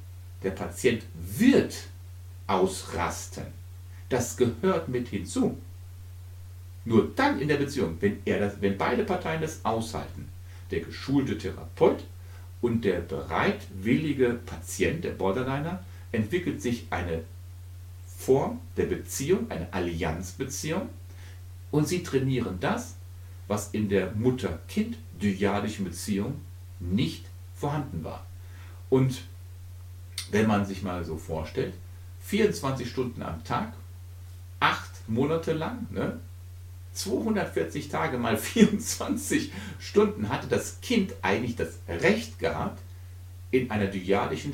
der 0.41 0.51
Patient 0.51 1.03
wird 1.15 1.75
ausrasten. 2.47 3.45
Das 4.09 4.37
gehört 4.37 4.89
mit 4.89 5.07
hinzu. 5.09 5.57
Nur 6.85 7.11
dann 7.15 7.39
in 7.39 7.47
der 7.47 7.57
Beziehung, 7.57 7.97
wenn, 8.01 8.17
er 8.25 8.39
das, 8.39 8.61
wenn 8.61 8.77
beide 8.77 9.03
Parteien 9.05 9.41
das 9.41 9.63
aushalten, 9.63 10.27
der 10.71 10.81
geschulte 10.81 11.37
Therapeut 11.37 12.03
und 12.61 12.83
der 12.83 12.99
bereitwillige 12.99 14.39
Patient, 14.45 15.03
der 15.03 15.11
Borderliner, 15.11 15.83
entwickelt 16.13 16.61
sich 16.61 16.87
eine 16.89 17.23
Form 18.17 18.61
der 18.77 18.85
Beziehung, 18.85 19.51
eine 19.51 19.71
Allianzbeziehung, 19.73 20.87
und 21.71 21.87
sie 21.87 22.03
trainieren 22.03 22.59
das, 22.61 22.95
was 23.47 23.71
in 23.71 23.89
der 23.89 24.11
Mutter-Kind-dyadischen 24.11 25.83
Beziehung 25.83 26.39
nicht 26.79 27.25
vorhanden 27.55 28.03
war. 28.03 28.25
Und 28.89 29.23
wenn 30.31 30.47
man 30.47 30.65
sich 30.65 30.83
mal 30.83 31.03
so 31.03 31.17
vorstellt, 31.17 31.73
24 32.21 32.89
Stunden 32.89 33.21
am 33.21 33.43
Tag, 33.43 33.73
acht 34.59 34.91
Monate 35.07 35.53
lang, 35.53 35.87
ne, 35.91 36.19
240 36.93 37.89
Tage 37.89 38.17
mal 38.17 38.37
24 38.53 39.51
Stunden 39.79 40.29
hatte 40.29 40.47
das 40.47 40.79
Kind 40.81 41.13
eigentlich 41.21 41.55
das 41.55 41.79
Recht 41.87 42.39
gehabt, 42.39 42.81
in 43.51 43.69
einer 43.69 43.87
dyadischen 43.87 44.53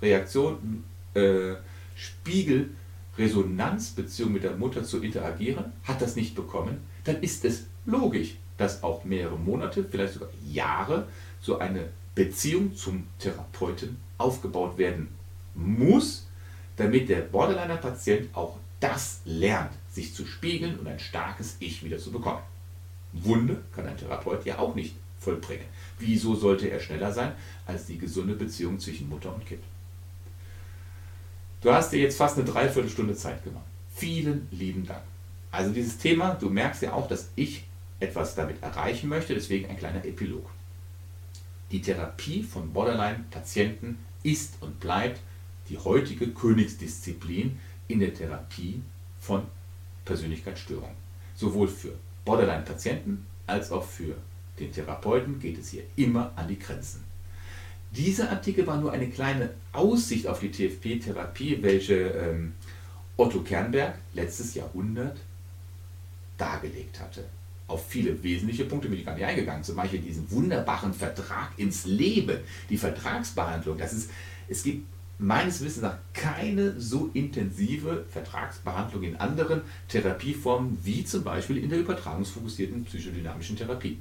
Schreireaktion, 0.00 0.82
äh, 1.14 1.54
Spiegelresonanzbeziehung 1.94 4.32
mit 4.32 4.42
der 4.42 4.56
Mutter 4.56 4.82
zu 4.82 5.00
interagieren, 5.02 5.66
hat 5.84 6.00
das 6.00 6.16
nicht 6.16 6.34
bekommen, 6.34 6.78
dann 7.04 7.22
ist 7.22 7.44
es 7.44 7.66
logisch, 7.86 8.34
dass 8.56 8.82
auch 8.82 9.04
mehrere 9.04 9.38
Monate, 9.38 9.84
vielleicht 9.84 10.14
sogar 10.14 10.30
Jahre, 10.46 11.06
so 11.40 11.58
eine 11.58 11.90
Beziehung 12.14 12.74
zum 12.74 13.06
Therapeuten 13.18 13.98
aufgebaut 14.18 14.76
werden 14.78 15.08
muss, 15.54 16.26
damit 16.76 17.08
der 17.08 17.22
Borderliner-Patient 17.22 18.34
auch 18.34 18.58
das 18.80 19.20
lernt, 19.24 19.72
sich 19.90 20.14
zu 20.14 20.26
spiegeln 20.26 20.78
und 20.78 20.86
ein 20.86 20.98
starkes 20.98 21.56
Ich 21.60 21.84
wieder 21.84 21.98
zu 21.98 22.10
bekommen. 22.10 22.42
Wunde 23.12 23.62
kann 23.74 23.86
ein 23.86 23.96
Therapeut 23.96 24.44
ja 24.46 24.58
auch 24.58 24.74
nicht 24.74 24.94
vollbringen. 25.18 25.66
Wieso 25.98 26.34
sollte 26.34 26.70
er 26.70 26.80
schneller 26.80 27.12
sein 27.12 27.32
als 27.66 27.86
die 27.86 27.98
gesunde 27.98 28.34
Beziehung 28.34 28.78
zwischen 28.78 29.08
Mutter 29.08 29.34
und 29.34 29.44
Kind? 29.44 29.62
Du 31.60 31.70
hast 31.72 31.92
dir 31.92 32.00
jetzt 32.00 32.16
fast 32.16 32.38
eine 32.38 32.46
Dreiviertelstunde 32.46 33.14
Zeit 33.14 33.44
gemacht. 33.44 33.66
Vielen 33.94 34.48
lieben 34.50 34.86
Dank. 34.86 35.02
Also 35.50 35.72
dieses 35.72 35.98
Thema, 35.98 36.34
du 36.34 36.48
merkst 36.48 36.80
ja 36.82 36.94
auch, 36.94 37.06
dass 37.06 37.28
ich 37.36 37.64
etwas 37.98 38.34
damit 38.34 38.62
erreichen 38.62 39.08
möchte, 39.08 39.34
deswegen 39.34 39.68
ein 39.68 39.76
kleiner 39.76 40.02
Epilog. 40.04 40.48
Die 41.70 41.82
Therapie 41.82 42.42
von 42.42 42.72
Borderline-Patienten 42.72 43.98
ist 44.22 44.54
und 44.62 44.80
bleibt 44.80 45.20
die 45.68 45.76
heutige 45.76 46.28
Königsdisziplin 46.28 47.58
in 47.88 48.00
der 48.00 48.14
Therapie 48.14 48.80
von 49.20 49.42
Persönlichkeitsstörungen. 50.06 50.96
Sowohl 51.34 51.68
für 51.68 51.92
Borderline-Patienten 52.24 53.26
als 53.46 53.70
auch 53.70 53.84
für 53.84 54.16
den 54.58 54.72
Therapeuten 54.72 55.38
geht 55.38 55.58
es 55.58 55.68
hier 55.68 55.82
immer 55.96 56.32
an 56.36 56.48
die 56.48 56.58
Grenzen. 56.58 57.09
Dieser 57.90 58.30
Artikel 58.30 58.66
war 58.66 58.80
nur 58.80 58.92
eine 58.92 59.08
kleine 59.08 59.50
Aussicht 59.72 60.26
auf 60.26 60.40
die 60.40 60.50
TFP-Therapie, 60.50 61.58
welche 61.60 61.94
ähm, 61.94 62.52
Otto 63.16 63.40
Kernberg 63.40 63.98
letztes 64.14 64.54
Jahrhundert 64.54 65.18
dargelegt 66.38 67.00
hatte. 67.00 67.24
Auf 67.66 67.88
viele 67.88 68.22
wesentliche 68.22 68.64
Punkte 68.64 68.88
bin 68.88 68.98
ich 68.98 69.04
gar 69.04 69.14
nicht 69.14 69.24
eingegangen. 69.24 69.62
Zum 69.62 69.76
Beispiel 69.76 70.00
diesen 70.00 70.30
wunderbaren 70.30 70.92
Vertrag 70.92 71.52
ins 71.56 71.84
Leben, 71.84 72.38
die 72.68 72.78
Vertragsbehandlung. 72.78 73.78
Das 73.78 73.92
ist, 73.92 74.10
es 74.48 74.62
gibt 74.62 74.86
meines 75.18 75.60
Wissens 75.60 75.82
nach 75.82 75.98
keine 76.14 76.80
so 76.80 77.10
intensive 77.12 78.06
Vertragsbehandlung 78.10 79.02
in 79.02 79.16
anderen 79.16 79.62
Therapieformen 79.88 80.78
wie 80.82 81.04
zum 81.04 81.22
Beispiel 81.22 81.58
in 81.58 81.68
der 81.68 81.80
übertragungsfokussierten 81.80 82.84
psychodynamischen 82.84 83.56
Therapie. 83.56 83.98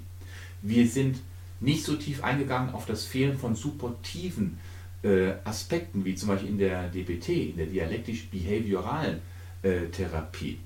Wir 0.61 0.87
sind 0.87 1.19
nicht 1.59 1.83
so 1.83 1.95
tief 1.95 2.23
eingegangen 2.23 2.73
auf 2.73 2.85
das 2.85 3.05
Fehlen 3.05 3.37
von 3.37 3.55
supportiven 3.55 4.59
äh, 5.03 5.33
Aspekten, 5.43 6.05
wie 6.05 6.15
zum 6.15 6.29
Beispiel 6.29 6.49
in 6.49 6.57
der 6.57 6.89
DBT, 6.89 7.29
in 7.29 7.57
der 7.57 7.65
dialektisch-behavioralen 7.67 9.21
äh, 9.63 9.85
Therapie. 9.87 10.59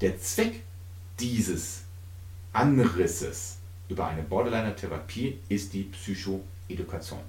Der 0.00 0.18
Zweck 0.20 0.62
dieses 1.18 1.82
Anrisses 2.52 3.58
über 3.88 4.06
eine 4.06 4.22
Borderliner-Therapie 4.22 5.38
ist 5.48 5.72
die 5.72 5.84
Psychoedukation. 5.84 7.20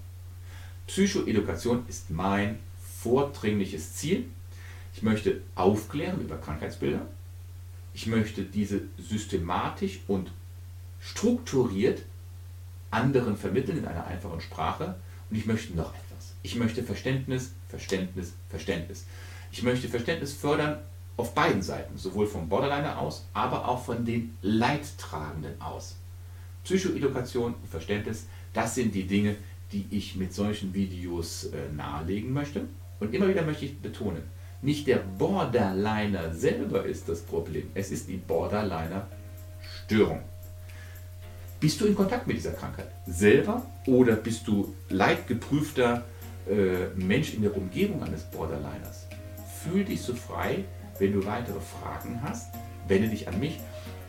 Psychoedukation 0.88 1.86
ist 1.88 2.10
mein 2.10 2.60
vordringliches 3.02 3.96
Ziel. 3.96 4.26
Ich 4.94 5.04
möchte 5.04 5.42
aufklären 5.56 6.20
über 6.22 6.38
Krankheitsbilder. 6.38 7.06
Ich 7.94 8.08
möchte 8.08 8.44
diese 8.44 8.82
systematisch 8.98 10.00
und 10.08 10.32
strukturiert 11.00 12.04
anderen 12.92 13.38
vermitteln 13.38 13.80
in 13.80 13.86
einer 13.86 14.06
einfachen 14.06 14.42
Sprache. 14.42 14.96
Und 15.30 15.36
ich 15.36 15.46
möchte 15.46 15.76
noch 15.76 15.94
etwas. 15.94 16.34
Ich 16.42 16.56
möchte 16.56 16.84
Verständnis, 16.84 17.54
Verständnis, 17.68 18.34
Verständnis. 18.50 19.06
Ich 19.52 19.64
möchte 19.64 19.88
Verständnis 19.88 20.34
fördern 20.34 20.80
auf 21.18 21.36
beiden 21.36 21.62
Seiten, 21.62 21.98
sowohl 21.98 22.28
vom 22.28 22.48
Borderliner 22.48 22.98
aus, 22.98 23.26
aber 23.34 23.68
auch 23.68 23.84
von 23.84 24.06
den 24.06 24.38
Leidtragenden 24.42 25.62
aus. 25.62 25.98
Psychoedukation 26.64 27.56
und 27.56 27.68
Verständnis, 27.68 28.28
das 28.54 28.76
sind 28.76 28.96
die 28.96 29.06
Dinge, 29.06 29.36
die 29.72 29.86
ich 29.92 30.16
mit 30.16 30.34
solchen 30.34 30.74
Videos 30.74 31.46
äh, 31.46 31.72
nahelegen 31.76 32.32
möchte. 32.32 32.62
Und 33.00 33.14
immer 33.14 33.28
wieder 33.28 33.44
möchte 33.44 33.66
ich 33.66 33.80
betonen, 33.80 34.24
nicht 34.62 34.88
der 34.88 34.98
Borderliner 34.98 36.34
selber 36.34 36.86
ist 36.86 37.08
das 37.08 37.22
Problem, 37.22 37.70
es 37.74 37.92
ist 37.92 38.10
die 38.10 38.18
Borderliner-Störung. 38.18 40.22
Bist 41.60 41.82
du 41.82 41.86
in 41.86 41.96
Kontakt 41.96 42.26
mit 42.28 42.38
dieser 42.38 42.52
Krankheit 42.54 42.88
selber 43.06 43.66
oder 43.86 44.16
bist 44.16 44.48
du 44.48 44.74
leidgeprüfter 44.90 46.06
äh, 46.50 46.88
Mensch 46.96 47.34
in 47.34 47.42
der 47.42 47.56
Umgebung 47.56 48.02
eines 48.04 48.24
Borderliners? 48.24 49.08
Fühl 49.64 49.84
dich 49.84 50.02
so 50.02 50.14
frei, 50.14 50.64
wenn 51.00 51.14
du 51.14 51.26
weitere 51.26 51.60
Fragen 51.60 52.22
hast, 52.24 52.54
wende 52.88 53.10
dich 53.10 53.28
an 53.28 53.40
mich 53.40 53.60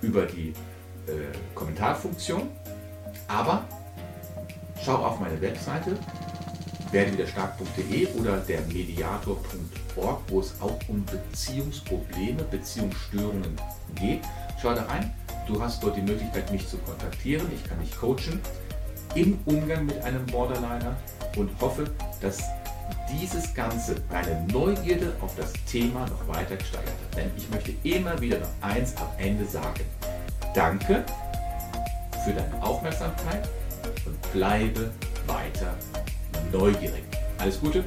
über 0.01 0.27
die 0.27 0.51
äh, 1.07 1.13
Kommentarfunktion. 1.55 2.49
Aber 3.27 3.65
Schau 4.83 4.95
auf 4.95 5.21
meine 5.21 5.39
Webseite 5.43 5.97
werdewiderstark.de 6.91 8.07
oder 8.19 8.39
der 8.39 8.63
mediator.org, 8.63 10.23
wo 10.29 10.41
es 10.41 10.55
auch 10.61 10.79
um 10.89 11.05
Beziehungsprobleme, 11.05 12.43
Beziehungsstörungen 12.45 13.57
geht. 13.95 14.23
Schau 14.61 14.75
da 14.75 14.85
rein. 14.85 15.13
Du 15.47 15.61
hast 15.61 15.83
dort 15.83 15.97
die 15.97 16.03
Möglichkeit, 16.03 16.51
mich 16.53 16.69
zu 16.69 16.79
kontaktieren. 16.79 17.47
Ich 17.55 17.69
kann 17.69 17.81
dich 17.81 17.97
coachen 17.97 18.41
im 19.15 19.39
Umgang 19.45 19.87
mit 19.87 20.01
einem 20.03 20.25
Borderliner 20.27 20.97
und 21.37 21.51
hoffe, 21.61 21.91
dass 22.21 22.39
dieses 23.11 23.53
Ganze 23.55 23.97
deine 24.11 24.47
Neugierde 24.53 25.13
auf 25.21 25.35
das 25.37 25.53
Thema 25.67 26.07
noch 26.07 26.29
weiter 26.29 26.57
gesteigert 26.57 26.89
hat. 26.89 27.19
Denn 27.19 27.31
ich 27.37 27.49
möchte 27.51 27.73
immer 27.83 28.21
wieder 28.21 28.39
noch 28.39 28.49
eins 28.61 28.95
am 28.97 29.09
Ende 29.19 29.45
sagen. 29.45 29.85
Danke 30.55 31.05
für 32.25 32.33
deine 32.33 32.63
Aufmerksamkeit 32.63 33.49
und 34.07 34.33
bleibe 34.33 34.91
weiter 35.27 35.75
neugierig. 36.53 37.03
Alles 37.39 37.61
Gute, 37.61 37.85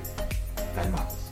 dein 0.76 0.92
Markus. 0.92 1.23